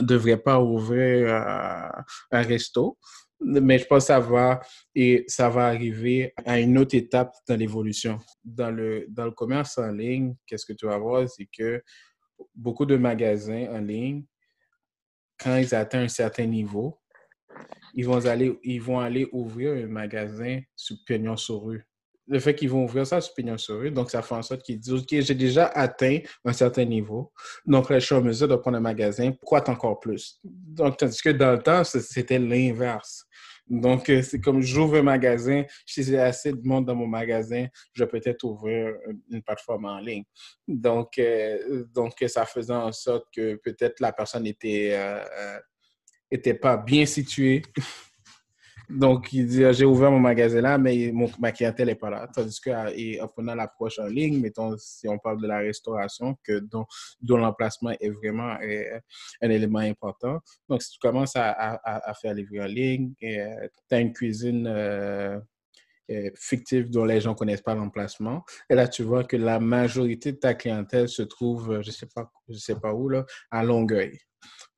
devrait 0.01 0.37
pas 0.37 0.61
ouvrir 0.61 1.29
euh, 1.29 2.03
un 2.31 2.43
resto, 2.43 2.99
mais 3.41 3.79
je 3.79 3.87
pense 3.87 4.05
que 4.05 4.07
ça 4.09 4.21
va 4.21 4.61
et 4.95 5.25
ça 5.27 5.49
va 5.49 5.67
arriver 5.67 6.33
à 6.45 6.61
une 6.61 6.79
autre 6.79 6.95
étape 6.95 7.35
dans 7.49 7.57
l'évolution. 7.57 8.19
Dans 8.45 8.71
le, 8.71 9.07
dans 9.09 9.25
le 9.25 9.31
commerce 9.33 9.79
en 9.79 9.91
ligne, 9.91 10.35
qu'est-ce 10.47 10.67
que 10.67 10.75
tu 10.75 10.87
vas 10.87 10.99
voir, 10.99 11.29
c'est 11.29 11.49
que 11.51 11.83
beaucoup 12.55 12.87
de 12.87 12.97
magasins 12.97 13.67
en 13.71 13.79
ligne 13.79 14.25
quand 15.43 15.57
ils 15.57 15.75
atteignent 15.75 16.05
un 16.05 16.09
certain 16.09 16.47
niveau, 16.47 16.99
ils 17.95 18.07
vont 18.07 18.99
aller, 19.01 19.29
ouvrir 19.33 19.73
un 19.73 19.89
magasin 19.89 20.61
sur 20.77 20.97
Pignon 21.07 21.37
sur 21.37 21.63
rue. 21.63 21.85
Le 22.29 22.39
fait 22.39 22.55
qu'ils 22.55 22.71
vont 22.71 22.85
ouvrir 22.85 23.05
ça 23.07 23.21
sur 23.21 23.35
Pignon 23.35 23.59
sur 23.59 23.79
rue, 23.81 23.91
donc 23.91 24.11
ça 24.11 24.23
fait 24.23 24.35
en 24.35 24.43
sorte 24.43 24.63
qu'ils 24.63 24.79
disent 24.79 24.93
OK, 24.93 25.09
j'ai 25.11 25.35
déjà 25.35 25.67
atteint 25.67 26.19
un 26.45 26.53
certain 26.53 26.85
niveau. 26.85 27.33
Donc 27.67 27.91
là, 27.91 27.99
je 27.99 28.07
suis 28.07 28.15
en 28.15 28.23
mesure 28.23 28.47
de 28.47 28.55
prendre 28.55 28.77
un 28.77 28.81
magasin, 28.81 29.33
pourquoi 29.33 29.69
encore 29.69 29.99
plus? 29.99 30.39
Donc, 30.45 30.99
tandis 30.99 31.21
que 31.21 31.31
dans 31.31 31.53
le 31.53 31.59
temps, 31.59 31.83
c'était 31.83 32.39
l'inverse. 32.39 33.25
Donc, 33.71 34.11
c'est 34.25 34.41
comme 34.41 34.61
j'ouvre 34.61 34.97
un 34.97 35.03
magasin, 35.03 35.63
si 35.87 36.03
j'ai 36.03 36.19
assez 36.19 36.53
de 36.53 36.61
monde 36.63 36.87
dans 36.87 36.97
mon 36.97 37.07
magasin, 37.07 37.67
je 37.93 38.03
vais 38.03 38.11
peut-être 38.11 38.43
ouvrir 38.43 38.95
une 39.31 39.43
plateforme 39.43 39.85
en 39.85 40.01
ligne. 40.01 40.25
Donc, 40.67 41.19
euh, 41.19 41.85
donc 41.95 42.15
ça 42.27 42.45
faisait 42.45 42.75
en 42.75 42.91
sorte 42.91 43.27
que 43.33 43.55
peut-être 43.55 44.01
la 44.01 44.13
personne 44.13 44.47
était, 44.47 44.91
euh, 44.93 45.59
était 46.31 46.55
pas 46.55 46.77
bien 46.77 47.07
située. 47.07 47.63
Donc, 48.91 49.33
il 49.33 49.47
dit, 49.47 49.63
j'ai 49.73 49.85
ouvert 49.85 50.11
mon 50.11 50.19
magasin 50.19 50.61
là, 50.61 50.77
mais 50.77 51.11
mon, 51.13 51.31
ma 51.39 51.53
clientèle 51.53 51.87
n'est 51.87 51.95
pas 51.95 52.11
là. 52.11 52.29
Tandis 52.35 52.61
qu'en 52.61 53.29
prenant 53.29 53.55
l'approche 53.55 53.99
en 53.99 54.07
ligne, 54.07 54.41
mettons, 54.41 54.77
si 54.79 55.09
on 55.09 55.19
parle 55.19 55.41
de 55.41 55.47
la 55.47 55.59
restauration, 55.59 56.37
que 56.43 56.59
dont, 56.59 56.87
dont 57.23 57.37
l'emplacement 57.37 57.91
est 58.01 58.11
vraiment 58.11 58.57
euh, 58.63 58.99
un 59.43 59.51
élément 59.51 59.79
important. 59.79 60.39
Donc, 60.69 60.83
si 60.83 60.93
tu 60.93 60.99
commences 60.99 61.37
à, 61.37 61.51
à, 61.51 62.11
à 62.11 62.15
faire 62.15 62.35
livrer 62.35 62.61
en 62.63 62.67
ligne, 62.67 63.13
tu 63.21 63.39
as 63.93 64.01
une 64.01 64.13
cuisine 64.13 64.67
euh, 64.67 65.39
fictive 66.35 66.91
dont 66.91 67.05
les 67.05 67.21
gens 67.21 67.31
ne 67.31 67.37
connaissent 67.37 67.63
pas 67.63 67.75
l'emplacement. 67.75 68.45
Et 68.69 68.75
là, 68.75 68.89
tu 68.89 69.03
vois 69.03 69.25
que 69.25 69.37
la 69.37 69.61
majorité 69.61 70.33
de 70.33 70.39
ta 70.39 70.55
clientèle 70.55 71.09
se 71.09 71.23
trouve, 71.23 71.81
je 71.83 71.89
ne 71.89 71.93
sais, 71.93 72.07
pas, 72.07 72.31
je 72.49 72.59
sais 72.59 72.79
pas 72.79 72.93
où, 72.93 73.09
là, 73.09 73.25
à 73.51 73.63
Longueuil. 73.63 74.19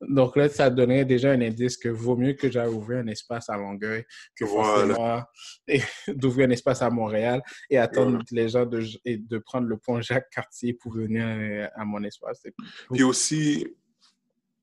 Donc 0.01 0.35
là, 0.35 0.49
ça 0.49 0.69
donnerait 0.69 1.05
déjà 1.05 1.31
un 1.31 1.41
indice 1.41 1.77
que 1.77 1.89
vaut 1.89 2.17
mieux 2.17 2.33
que 2.33 2.51
j'aille 2.51 2.67
ouvrir 2.67 2.99
un 2.99 3.07
espace 3.07 3.49
à 3.49 3.57
Longueuil 3.57 4.03
que 4.35 4.43
voilà. 4.43 5.29
d'ouvrir 6.07 6.47
un 6.47 6.51
espace 6.51 6.81
à 6.81 6.89
Montréal 6.89 7.41
et 7.69 7.77
attendre 7.77 8.11
voilà. 8.11 8.23
les 8.31 8.49
gens 8.49 8.65
de, 8.65 8.83
de 9.05 9.37
prendre 9.37 9.67
le 9.67 9.77
pont 9.77 10.01
Jacques-Cartier 10.01 10.73
pour 10.73 10.93
venir 10.93 11.69
à 11.75 11.85
mon 11.85 12.03
espace. 12.03 12.43
Puis 12.91 13.03
aussi, 13.03 13.65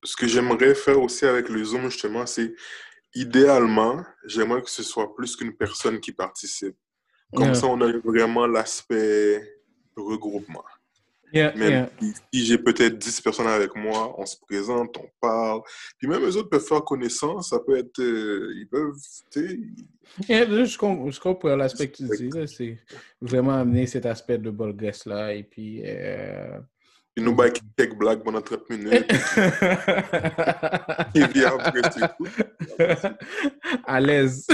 ce 0.02 0.16
que 0.16 0.26
j'aimerais 0.26 0.74
faire 0.74 1.00
aussi 1.00 1.24
avec 1.26 1.48
le 1.48 1.64
Zoom, 1.64 1.90
justement, 1.90 2.26
c'est 2.26 2.54
idéalement, 3.14 4.05
j'aimerais 4.25 4.62
que 4.62 4.70
ce 4.70 4.83
soit 4.83 5.14
plus 5.14 5.37
qu'une 5.37 5.55
personne 5.57 6.01
qui 6.01 6.12
participe. 6.12 6.77
Comme 7.35 7.46
yeah. 7.46 7.55
ça, 7.55 7.66
on 7.66 7.81
a 7.81 7.92
vraiment 7.99 8.46
l'aspect 8.46 9.40
regroupement. 9.96 10.64
Yeah, 11.33 11.55
Même 11.55 11.70
yeah. 11.70 11.90
si, 12.01 12.14
si 12.35 12.44
j'ai 12.46 12.59
peut-être 12.59 12.99
10 12.99 13.20
personnes 13.20 13.46
avec 13.46 13.77
moi, 13.77 14.12
on 14.18 14.27
se 14.27 14.37
présente, 14.49 14.96
on 14.99 15.09
parle. 15.20 15.61
Puis 15.96 16.09
même 16.09 16.25
eux 16.25 16.37
autres 16.37 16.49
peuvent 16.49 16.66
faire 16.66 16.83
connaissance, 16.83 17.51
ça 17.51 17.61
peut 17.61 17.77
être. 17.79 18.01
euh, 18.01 18.53
ils 18.57 18.66
peuvent. 18.68 18.96
Yeah, 20.29 20.44
là, 20.46 20.64
je, 20.64 20.77
com- 20.77 21.09
je 21.09 21.20
comprends 21.20 21.55
l'aspect 21.55 21.88
que 21.88 21.99
tu 21.99 22.16
dis. 22.16 22.31
là, 22.31 22.49
C'est 22.49 22.79
vraiment 23.20 23.55
amener 23.55 23.87
cet 23.87 24.07
aspect 24.07 24.38
de 24.38 24.51
bolgresse-là. 24.51 25.35
Et 25.35 25.44
puis. 25.44 25.83
euh, 25.85 26.59
Ils 27.20 27.24
nous 27.26 27.35
baillent 27.35 27.52
quelques 27.76 27.96
blagues 27.96 28.22
pendant 28.24 28.40
30 28.40 28.70
minutes. 28.70 28.92
Et 31.14 31.20
puis 31.26 31.44
après, 31.44 31.83
à 33.87 34.00
l'aise. 34.00 34.46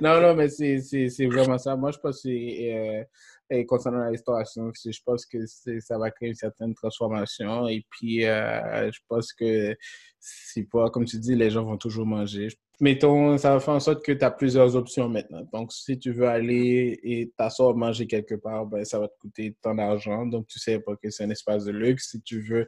non, 0.00 0.18
non, 0.22 0.34
mais 0.34 0.48
c'est- 0.48 1.26
vraiment 1.26 1.58
ça. 1.58 1.76
Moi, 1.76 1.90
je 1.90 1.98
pense 1.98 2.22
que 2.22 2.28
euh, 2.30 3.04
et 3.50 3.66
concernant 3.66 3.98
la 3.98 4.08
restauration, 4.08 4.72
je 4.74 4.98
pense 5.04 5.26
que 5.26 5.44
ça 5.44 5.98
va 5.98 6.10
créer 6.10 6.30
une 6.30 6.34
certaine 6.34 6.72
transformation. 6.72 7.68
Et 7.68 7.84
puis, 7.90 8.24
euh, 8.24 8.90
je 8.90 9.00
pense 9.08 9.34
que 9.34 9.76
c'est 10.18 10.64
pas, 10.70 10.88
comme 10.88 11.04
tu 11.04 11.18
dis, 11.18 11.34
les 11.34 11.50
gens 11.50 11.64
vont 11.64 11.76
toujours 11.76 12.06
manger. 12.06 12.48
Mettons, 12.80 13.36
ça 13.38 13.54
va 13.54 13.60
faire 13.60 13.74
en 13.74 13.80
sorte 13.80 14.04
que 14.04 14.12
tu 14.12 14.24
as 14.24 14.30
plusieurs 14.30 14.76
options 14.76 15.08
maintenant. 15.08 15.42
Donc, 15.52 15.72
si 15.72 15.98
tu 15.98 16.12
veux 16.12 16.28
aller 16.28 17.00
et 17.02 17.32
t'asseoir 17.36 17.74
manger 17.74 18.06
quelque 18.06 18.36
part, 18.36 18.66
ben, 18.66 18.84
ça 18.84 19.00
va 19.00 19.08
te 19.08 19.18
coûter 19.18 19.56
tant 19.60 19.74
d'argent. 19.74 20.26
Donc, 20.26 20.46
tu 20.46 20.60
sais 20.60 20.78
pas 20.78 20.94
que 20.94 21.10
c'est 21.10 21.24
un 21.24 21.30
espace 21.30 21.64
de 21.64 21.72
luxe. 21.72 22.10
Si 22.12 22.22
tu 22.22 22.40
veux 22.40 22.66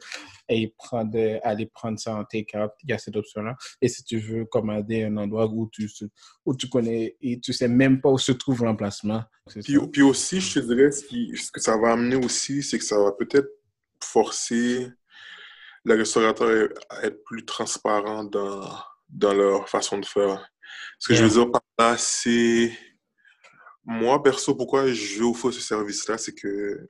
aller 0.49 0.73
prendre, 0.77 1.17
aller 1.43 1.65
prendre 1.67 1.97
ça 1.97 2.15
en 2.15 2.25
take-out, 2.25 2.71
il 2.83 2.89
y 2.89 2.93
a 2.93 2.97
cette 2.97 3.15
option-là. 3.15 3.55
Et 3.81 3.87
si 3.87 4.03
tu 4.03 4.17
veux 4.19 4.43
commander 4.43 5.03
un 5.05 5.15
endroit 5.15 5.47
où 5.47 5.69
tu, 5.71 5.89
où 6.45 6.55
tu 6.55 6.67
connais 6.67 7.15
et 7.21 7.39
tu 7.39 7.53
sais 7.53 7.69
même 7.69 8.01
pas 8.01 8.09
où 8.09 8.17
se 8.17 8.33
trouve 8.33 8.65
l'emplacement. 8.65 9.23
Puis, 9.63 9.77
puis 9.93 10.01
aussi, 10.01 10.41
je 10.41 10.59
te 10.59 10.65
dirais, 10.65 10.91
ce, 10.91 11.05
qui- 11.05 11.37
ce 11.37 11.51
que 11.51 11.61
ça 11.61 11.77
va 11.77 11.93
amener 11.93 12.17
aussi, 12.17 12.61
c'est 12.63 12.77
que 12.77 12.83
ça 12.83 12.99
va 13.01 13.13
peut-être 13.13 13.49
forcer 14.03 14.87
les 15.85 15.95
restaurateurs 15.95 16.69
à 16.89 17.05
être 17.05 17.23
plus 17.23 17.45
transparents 17.45 18.25
dans, 18.25 18.67
dans 19.11 19.33
leur 19.33 19.67
façon 19.69 19.97
de 19.97 20.05
faire. 20.05 20.49
Ce 20.99 21.07
que 21.09 21.15
je 21.15 21.23
veux 21.23 21.29
dire 21.29 21.51
par 21.51 21.61
là, 21.77 21.97
c'est... 21.97 22.71
Moi, 23.83 24.21
perso, 24.21 24.55
pourquoi 24.55 24.87
je 24.91 25.23
offre 25.23 25.51
ce 25.51 25.59
service-là, 25.59 26.17
c'est 26.17 26.33
que 26.35 26.87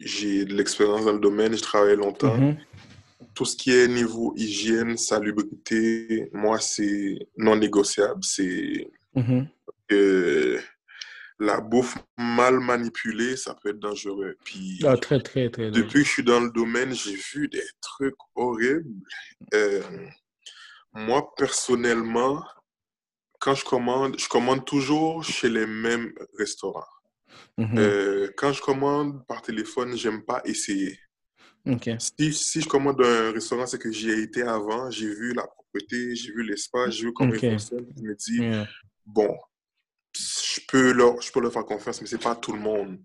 j'ai 0.00 0.44
de 0.44 0.54
l'expérience 0.54 1.04
dans 1.04 1.12
le 1.12 1.20
domaine, 1.20 1.56
je 1.56 1.62
travaille 1.62 1.96
longtemps. 1.96 2.36
Mhm. 2.36 2.56
Tout 3.34 3.44
ce 3.44 3.56
qui 3.56 3.70
est 3.72 3.86
niveau 3.86 4.34
hygiène, 4.36 4.96
salubrité, 4.96 6.28
moi, 6.32 6.58
c'est 6.60 7.18
non 7.36 7.56
négociable. 7.56 8.20
C'est 8.22 8.88
Mhm. 9.14 9.48
que 9.88 10.58
la 11.40 11.60
bouffe 11.60 11.96
mal 12.16 12.58
manipulée, 12.58 13.36
ça 13.36 13.54
peut 13.54 13.70
être 13.70 13.78
dangereux. 13.78 14.36
Puis, 14.44 14.80
Ah, 14.84 14.96
très, 14.96 15.20
très, 15.20 15.48
très. 15.50 15.70
depuis 15.70 16.00
que 16.02 16.08
je 16.08 16.12
suis 16.12 16.24
dans 16.24 16.40
le 16.40 16.50
domaine, 16.50 16.92
j'ai 16.92 17.14
vu 17.14 17.46
des 17.48 17.62
trucs 17.80 18.16
horribles. 18.34 18.90
Euh, 19.54 19.80
moi, 20.94 21.34
personnellement, 21.36 22.44
quand 23.40 23.54
je 23.54 23.64
commande, 23.64 24.18
je 24.18 24.28
commande 24.28 24.64
toujours 24.64 25.22
chez 25.24 25.48
les 25.48 25.66
mêmes 25.66 26.12
restaurants. 26.38 26.86
Mhm. 27.56 27.78
Euh, 27.78 28.30
quand 28.36 28.52
je 28.52 28.60
commande 28.62 29.26
par 29.26 29.42
téléphone, 29.42 29.96
j'aime 29.96 30.24
pas 30.24 30.40
essayer. 30.44 30.98
Si, 31.98 32.32
si 32.32 32.60
je 32.62 32.68
commande 32.68 33.00
un 33.02 33.32
restaurant, 33.32 33.66
c'est 33.66 33.78
que 33.78 33.92
j'y 33.92 34.10
ai 34.10 34.22
été 34.22 34.42
avant, 34.42 34.90
j'ai 34.90 35.08
vu 35.14 35.34
la 35.34 35.46
propreté, 35.46 36.14
j'ai 36.16 36.32
vu 36.32 36.42
l'espace, 36.42 36.90
j'ai 36.94 37.04
vu 37.06 37.12
comment 37.12 37.30
Ok. 37.34 37.42
il 37.42 37.50
fonctionne. 37.50 37.86
Je 37.96 38.02
me 38.02 38.14
dis, 38.14 38.38
Yeah. 38.40 38.66
bon, 39.04 39.36
je 40.16 40.60
peux 40.66 40.92
leur, 40.92 41.20
je 41.20 41.30
peux 41.30 41.40
leur 41.40 41.52
faire 41.52 41.66
confiance, 41.66 42.00
mais 42.00 42.06
c'est 42.06 42.22
pas 42.22 42.34
tout 42.34 42.52
le 42.52 42.60
monde. 42.60 42.98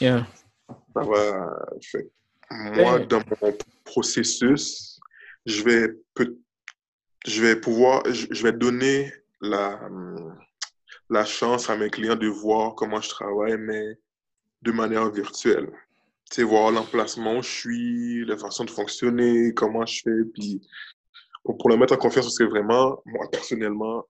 Yeah. 0.00 0.26
Ça 0.68 1.02
va. 1.02 1.48
fait- 1.80 2.10
Moi, 2.50 2.98
dans 3.06 3.22
mon 3.40 3.56
processus, 3.84 5.00
je 5.46 5.62
vais, 5.62 5.88
peut- 6.12 6.38
je 7.26 7.42
vais 7.42 7.56
pouvoir, 7.56 8.02
je, 8.12 8.42
vais 8.42 8.52
donner 8.52 9.12
la, 9.40 9.80
la 11.10 11.24
chance 11.24 11.70
à 11.70 11.76
mes 11.76 11.90
clients 11.90 12.16
de 12.16 12.28
voir 12.28 12.74
comment 12.74 13.00
je 13.00 13.08
travaille, 13.08 13.56
mais 13.58 13.98
de 14.62 14.72
manière 14.72 15.10
virtuelle. 15.10 15.70
Tu 16.30 16.36
sais, 16.36 16.42
voir 16.42 16.70
l'emplacement 16.70 17.38
où 17.38 17.42
je 17.42 17.48
suis, 17.48 18.24
la 18.24 18.36
façon 18.36 18.64
de 18.64 18.70
fonctionner, 18.70 19.52
comment 19.54 19.84
je 19.86 20.02
fais, 20.02 20.24
puis 20.32 20.60
pour, 21.44 21.58
pour 21.58 21.68
le 21.68 21.76
mettre 21.76 21.94
en 21.94 21.98
confiance, 21.98 22.26
parce 22.26 22.38
que 22.38 22.44
vraiment, 22.44 23.02
moi, 23.04 23.26
personnellement, 23.30 24.06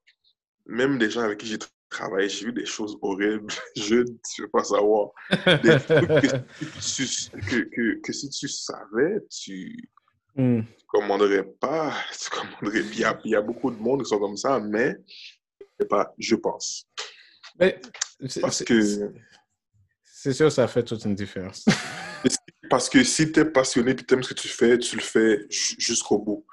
même 0.65 0.97
des 0.97 1.09
gens 1.09 1.21
avec 1.21 1.39
qui 1.39 1.47
j'ai 1.47 1.59
travaillé, 1.89 2.29
j'ai 2.29 2.45
vu 2.45 2.53
des 2.53 2.65
choses 2.65 2.97
horribles. 3.01 3.47
Je 3.75 3.95
ne 3.95 4.41
veux 4.41 4.49
pas 4.49 4.63
savoir. 4.63 5.09
Des 5.63 5.77
trucs 5.79 6.09
que, 6.21 6.81
si 6.81 7.07
tu- 7.07 7.39
que, 7.39 7.69
que, 7.69 8.01
que 8.01 8.13
si 8.13 8.29
tu 8.29 8.47
savais, 8.47 9.19
tu 9.29 9.77
Mm. 10.35 10.61
commanderais 10.87 11.43
pas. 11.43 11.93
Tu 12.19 12.29
commanderais. 12.29 12.81
Il 12.91 12.99
y 12.99 13.03
a, 13.03 13.19
il 13.23 13.31
y 13.31 13.35
a 13.35 13.41
beaucoup 13.41 13.71
de 13.71 13.77
monde 13.77 14.03
qui 14.03 14.09
sont 14.09 14.19
comme 14.19 14.37
ça, 14.37 14.59
mais 14.59 14.95
pas, 15.89 16.13
je 16.17 16.35
pense. 16.35 16.85
Mais 17.59 17.79
c'est- 18.27 18.41
Parce 18.41 18.63
que, 18.63 19.11
C'est 20.03 20.33
sûr, 20.33 20.51
ça 20.51 20.67
fait 20.67 20.83
toute 20.83 21.03
une 21.05 21.15
différence. 21.15 21.65
parce 22.69 22.89
que 22.89 23.03
si 23.03 23.31
tu 23.31 23.39
es 23.41 23.45
passionné 23.45 23.91
et 23.91 23.95
tu 23.95 24.13
aimes 24.13 24.23
ce 24.23 24.29
que 24.33 24.39
tu 24.39 24.47
fais, 24.47 24.77
tu 24.79 24.95
le 24.95 25.01
fais 25.01 25.45
ju- 25.49 25.75
jusqu'au 25.77 26.17
bout. 26.19 26.45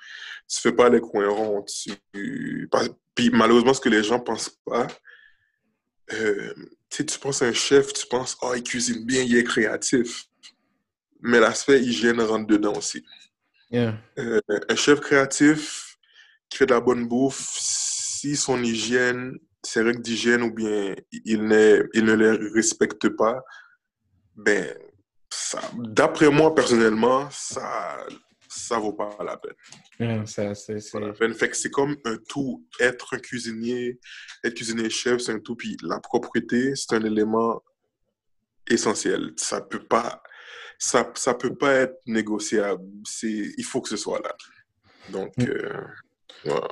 Tu 0.48 0.60
fais 0.60 0.72
pas 0.72 0.88
les 0.90 1.00
coins 1.00 1.28
ronds. 1.30 1.64
Tu... 1.64 2.68
Puis 3.14 3.30
malheureusement, 3.30 3.72
ce 3.74 3.80
que 3.80 3.88
les 3.88 4.02
gens 4.02 4.20
pensent 4.20 4.58
pas, 4.66 4.86
euh, 6.12 6.52
tu 6.90 7.06
tu 7.06 7.18
penses 7.18 7.40
à 7.42 7.46
un 7.46 7.52
chef, 7.52 7.92
tu 7.92 8.06
penses, 8.06 8.36
oh, 8.42 8.52
il 8.54 8.62
cuisine 8.62 9.04
bien, 9.06 9.22
il 9.22 9.36
est 9.36 9.44
créatif. 9.44 10.26
Mais 11.20 11.40
l'aspect 11.40 11.80
hygiène 11.80 12.20
rentre 12.20 12.46
dedans 12.48 12.74
aussi. 12.74 13.04
Yeah. 13.72 13.94
Euh, 14.18 14.40
un 14.68 14.76
chef 14.76 15.00
créatif 15.00 15.96
qui 16.48 16.58
fait 16.58 16.66
de 16.66 16.74
la 16.74 16.80
bonne 16.80 17.08
bouffe, 17.08 17.56
si 17.58 18.36
son 18.36 18.62
hygiène, 18.62 19.38
ses 19.64 19.80
règles 19.82 20.02
d'hygiène 20.02 20.42
ou 20.42 20.52
bien 20.52 20.94
il, 21.10 21.20
il 21.94 22.04
ne 22.04 22.12
les 22.14 22.50
respecte 22.52 23.08
pas, 23.08 23.42
ben, 24.36 24.76
d'après 25.74 26.30
moi 26.30 26.54
personnellement, 26.54 27.28
ça, 27.30 28.06
ça 28.48 28.78
vaut 28.78 28.92
pas 28.92 29.16
la 29.24 29.38
peine. 29.38 30.26
Ça, 30.26 30.54
c'est, 30.54 30.78
c'est- 30.78 31.70
comme 31.70 31.96
un 32.04 32.16
tout. 32.28 32.66
Être 32.78 33.14
un 33.14 33.18
cuisinier, 33.18 33.98
être 34.44 34.54
cuisinier 34.54 34.90
chef, 34.90 35.22
c'est 35.22 35.32
un 35.32 35.40
tout. 35.40 35.56
Puis 35.56 35.76
la 35.82 35.98
propreté, 36.00 36.74
c'est 36.76 36.94
un 36.94 37.04
élément 37.04 37.62
essentiel. 38.68 39.32
Ça 39.36 39.60
peut 39.62 39.82
pas, 39.84 40.21
ça, 40.78 41.10
ça 41.14 41.34
peut 41.34 41.54
pas 41.54 41.72
être 41.74 41.96
négociable. 42.06 42.82
C'est, 43.04 43.52
il 43.56 43.64
faut 43.64 43.80
que 43.80 43.88
ce 43.88 43.96
soit 43.96 44.20
là. 44.20 44.34
Donc, 45.08 45.32
Mm. 45.36 45.44
euh, 45.48 45.84
voilà. 46.44 46.68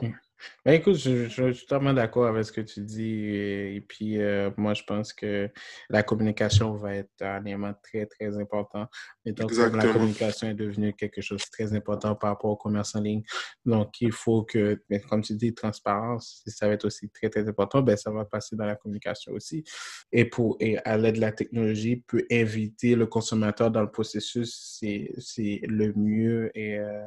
Ben, 0.65 0.73
écoute, 0.73 0.97
je, 0.97 1.29
je- 1.29 1.49
je 1.49 1.53
suis 1.53 1.67
totalement 1.67 1.93
d'accord 1.93 2.27
avec 2.27 2.45
ce 2.45 2.53
que 2.53 2.61
tu 2.61 2.81
dis. 2.81 3.25
Et, 3.27 3.77
et 3.77 3.81
puis, 3.81 4.21
euh, 4.21 4.51
moi, 4.57 4.75
je 4.75 4.83
pense 4.85 5.13
que 5.13 5.51
la 5.89 6.03
communication 6.03 6.75
va 6.75 6.95
être 6.97 7.11
un 7.23 7.45
élément 7.45 7.73
très, 7.83 8.07
très 8.07 8.37
important. 8.39 8.87
Et 9.25 9.33
donc, 9.33 9.51
la 9.77 9.83
communication 9.93 10.49
est 10.49 10.55
devenue 10.55 10.93
quelque 10.95 11.21
chose 11.21 11.41
de 11.41 11.51
très 11.51 11.75
important 11.75 12.15
par 12.15 12.31
rapport 12.31 12.51
au 12.51 12.57
commerce 12.57 12.95
en 12.95 13.01
ligne. 13.01 13.23
Donc, 13.65 14.01
il 14.01 14.13
faut 14.13 14.45
que, 14.45 14.83
ben, 14.89 15.01
comme 15.09 15.23
tu 15.23 15.35
dis, 15.35 15.55
transparence, 15.55 16.43
ça 16.47 16.67
va 16.69 16.75
être 16.75 16.85
aussi 16.87 17.09
très, 17.11 17.29
très 17.29 17.47
important, 17.49 17.83
ben, 17.83 17.97
ça 17.97 18.11
va 18.11 18.25
passer 18.25 18.57
dans 18.57 18.67
la 18.67 18.77
communication 18.77 19.33
aussi. 19.33 19.65
Et, 20.13 20.25
pour, 20.25 20.57
et 20.61 20.79
à 20.85 20.97
l'aide 20.97 21.17
de 21.17 21.21
la 21.21 21.33
technologie, 21.33 21.97
peut 22.07 22.25
inviter 22.31 22.95
le 22.97 23.07
consommateur 23.07 23.71
dans 23.71 23.83
le 23.83 23.91
processus, 23.91 24.77
c'est 24.79 25.13
c'est 25.19 25.61
le 25.69 25.93
mieux 25.95 26.51
et 26.57 26.79
euh, 26.79 27.05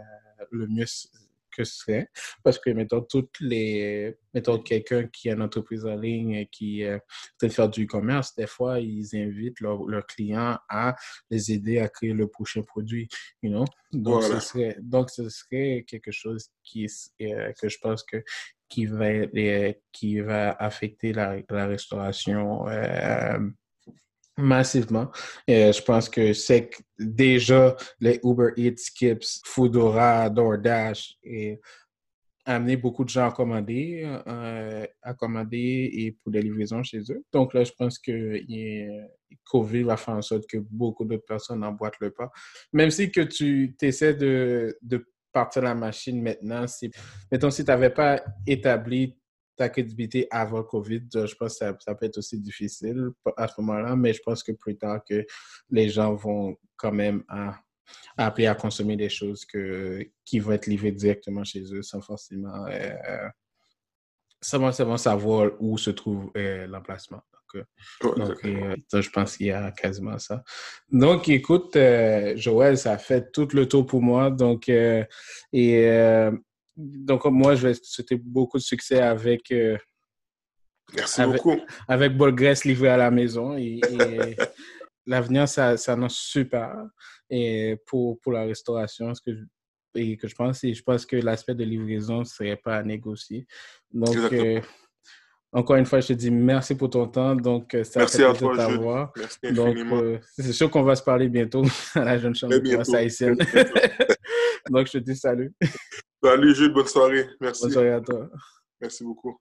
le 0.52 0.68
mieux 0.68 0.86
que 1.56 1.64
ce 1.64 1.76
serait. 1.76 2.08
Parce 2.44 2.60
que, 2.60 2.70
mettons, 2.72 3.02
toutes 3.02 3.40
les. 3.40 4.16
Mettons, 4.34 4.58
quelqu'un 4.60 5.08
qui 5.08 5.30
a 5.30 5.34
une 5.34 5.42
entreprise 5.42 5.86
en 5.86 5.96
ligne 5.96 6.34
et 6.34 6.48
qui 6.48 6.84
euh, 6.84 6.98
peut 7.40 7.50
faire 7.50 7.70
du 7.70 7.86
e-commerce, 7.86 8.36
des 8.36 8.48
fois, 8.48 8.80
ils 8.80 9.16
invitent 9.16 9.60
leurs 9.60 10.06
clients 10.08 10.58
à 10.70 10.96
les 11.30 11.52
aider 11.52 11.80
à 11.80 11.88
créer 11.88 12.14
le 12.14 12.28
prochain 12.28 12.62
produit, 12.64 13.08
you 13.42 13.52
know? 13.52 13.66
Donc, 13.92 14.22
Voilà. 14.22 14.40
ce 14.40 14.48
serait, 14.48 14.78
donc, 14.82 15.10
ce 15.12 15.30
serait 15.30 15.86
quelque 15.88 16.12
chose 16.12 16.48
qui, 16.64 16.88
euh, 17.22 17.52
que 17.62 17.70
je 17.70 17.78
pense 17.80 18.04
que 18.04 18.24
qui 18.70 18.88
va, 18.88 19.06
euh, 19.06 19.74
qui 19.92 20.20
va 20.20 20.52
affecter 20.54 21.14
la, 21.14 21.36
la 21.50 21.68
restauration 21.68 22.68
euh, 22.68 23.38
massivement. 24.38 25.12
Et 25.48 25.72
je 25.72 25.82
pense 25.82 26.10
que 26.10 26.34
c'est 26.34 26.70
déjà 26.98 27.76
les 28.00 28.20
Uber 28.24 28.52
Eats, 28.58 28.78
Skips, 28.78 29.42
Foodora, 29.46 30.30
DoorDash 30.30 31.18
et 31.24 31.60
amener 32.46 32.76
beaucoup 32.76 33.04
de 33.04 33.10
gens 33.10 33.28
à 33.28 33.32
commander, 33.32 34.04
euh, 34.28 34.86
à 35.02 35.14
commander 35.14 35.90
et 35.94 36.12
pour 36.12 36.32
des 36.32 36.42
livraisons 36.42 36.84
chez 36.84 37.00
eux. 37.10 37.24
Donc 37.32 37.54
là, 37.54 37.64
je 37.64 37.72
pense 37.78 37.98
que 37.98 38.38
COVID 39.46 39.84
va 39.84 39.98
faire 39.98 40.16
en 40.16 40.22
sorte 40.22 40.46
que 40.48 40.58
beaucoup 40.58 41.06
d'autres 41.06 41.26
personnes 41.26 41.64
emboîtent 41.64 42.00
le 42.00 42.12
pas. 42.12 42.30
Même 42.74 42.92
si 42.92 43.12
que 43.12 43.22
tu 43.22 43.76
essaies 43.82 44.16
de, 44.16 44.78
de 44.82 45.06
partir 45.32 45.62
la 45.62 45.74
machine 45.74 46.22
maintenant, 46.22 46.68
si, 46.68 46.92
mettons, 47.32 47.50
si 47.50 47.64
tu 47.64 47.72
n'avais 47.72 47.90
pas 47.90 48.22
établi 48.46 49.18
ta 49.56 49.70
crédibilité 49.70 50.28
avant 50.32 50.64
COVID, 50.64 51.04
je 51.14 51.36
pense 51.36 51.60
que 51.60 51.66
ça, 51.80 51.96
peut 51.96 52.06
être 52.06 52.18
aussi 52.18 52.40
difficile 52.40 53.10
à 53.38 53.48
ce 53.48 53.62
moment-là, 53.62 53.96
mais 53.96 54.14
je 54.14 54.22
pense 54.22 54.44
que 54.44 54.52
plus 54.52 54.78
tard 54.78 55.04
que 55.08 55.26
les 55.70 55.90
gens 55.90 56.14
vont 56.16 56.58
quand 56.76 56.92
même 56.92 57.24
à, 57.28 57.60
appeler 58.18 58.48
à 58.48 58.56
consommer 58.56 58.96
des 58.96 59.10
choses 59.10 59.46
que, 59.46 60.06
qui 60.26 60.40
vont 60.40 60.54
être 60.54 60.68
livrées 60.68 60.92
directement 60.92 61.44
chez 61.44 61.64
eux 61.74 61.82
sans 61.82 62.02
forcément, 62.02 62.66
euh, 62.68 63.30
sans 64.42 64.98
savoir 64.98 65.52
où 65.60 65.78
se 65.78 65.92
trouve 65.92 66.32
euh, 66.38 66.68
l'emplacement. 66.68 67.22
Donc, 68.02 68.44
euh, 68.46 68.76
je 68.92 69.10
pense 69.12 69.38
qu'il 69.38 69.46
y 69.46 69.52
a 69.52 69.70
quasiment 69.72 70.18
ça. 70.18 70.44
Donc, 70.92 71.30
écoute, 71.30 71.78
Joël, 72.36 72.80
ça 72.80 72.98
fait 72.98 73.32
tout 73.32 73.48
le 73.54 73.68
tour 73.68 73.86
pour 73.86 74.02
moi. 74.02 74.32
Donc, 74.32 74.70
et 74.70 75.08
donc, 76.76 77.26
moi, 77.26 77.56
je 77.56 77.68
vais 77.68 77.74
souhaiter 77.74 78.16
beaucoup 78.16 78.58
de 78.58 78.64
succès 78.64 79.00
avec. 79.00 79.52
Euh, 79.52 79.78
Merci 80.96 81.22
avec, 81.22 81.42
beaucoup. 81.42 81.60
Avec 81.88 82.14
livré 82.66 82.90
à 82.90 82.98
la 82.98 83.12
maison. 83.12 83.58
Et, 83.58 83.80
l'avenir 85.06 85.50
ça 85.50 85.76
s'annonce 85.76 86.16
super 86.16 86.74
et 87.30 87.78
pour, 87.86 88.20
pour 88.20 88.32
la 88.32 88.44
restauration. 88.44 89.14
Ce 89.14 89.22
que 89.22 89.34
je, 89.34 89.44
et 89.96 90.18
que 90.18 90.28
je 90.28 90.36
pense, 90.36 90.64
et 90.64 90.74
je 90.74 90.82
pense 90.82 91.06
que 91.06 91.16
l'aspect 91.16 91.56
de 91.56 91.64
livraison 91.64 92.20
ne 92.20 92.24
serait 92.24 92.56
pas 92.56 92.78
à 92.78 92.84
négocier. 92.84 93.46
Donc, 93.92 94.16
euh, 94.16 94.60
encore 95.52 95.76
une 95.76 95.86
fois, 95.86 96.00
je 96.00 96.08
te 96.08 96.14
dis 96.14 96.32
merci 96.32 96.76
pour 96.76 96.90
ton 96.90 97.08
temps. 97.08 97.36
Donc, 97.36 97.78
ça 97.84 98.00
merci 98.00 98.24
à 98.24 98.34
toi, 98.34 98.58
t'avoir. 98.58 99.14
Merci 99.16 99.54
Donc, 99.54 99.78
euh, 99.78 100.18
c'est 100.36 100.54
sûr 100.54 100.72
qu'on 100.72 100.84
va 100.84 100.96
se 100.96 101.04
parler 101.04 101.30
bientôt 101.30 101.64
à 101.96 102.04
la 102.04 102.18
jeune 102.18 102.36
chambre 102.36 102.58
de 102.58 102.96
haïtienne. 102.96 103.38
Donc, 104.70 104.88
je 104.88 104.94
te 104.94 104.98
dis 105.00 105.16
salut. 105.16 105.54
Salut 106.24 106.56
Jules, 106.56 106.74
bonne 106.74 106.88
soirée. 106.88 107.28
Merci. 107.42 107.64
Bonne 107.64 107.72
soirée 107.72 107.94
à 107.94 108.02
toi. 108.02 108.30
Merci 108.80 109.04
beaucoup. 109.04 109.38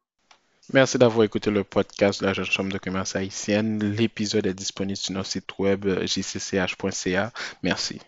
Merci 0.72 0.98
d'avoir 0.98 1.24
écouté 1.24 1.50
le 1.50 1.64
podcast 1.64 2.20
de 2.20 2.26
la 2.26 2.32
Jeune 2.32 2.44
Chambre 2.44 2.72
de 2.72 2.78
commerce 2.78 3.16
haïtienne. 3.16 3.78
L'épisode 3.78 4.46
est 4.46 4.54
disponible 4.54 4.96
sur 4.96 5.14
notre 5.14 5.28
site 5.28 5.58
web 5.58 5.86
jcch.ca. 6.06 7.32
Merci. 7.62 8.00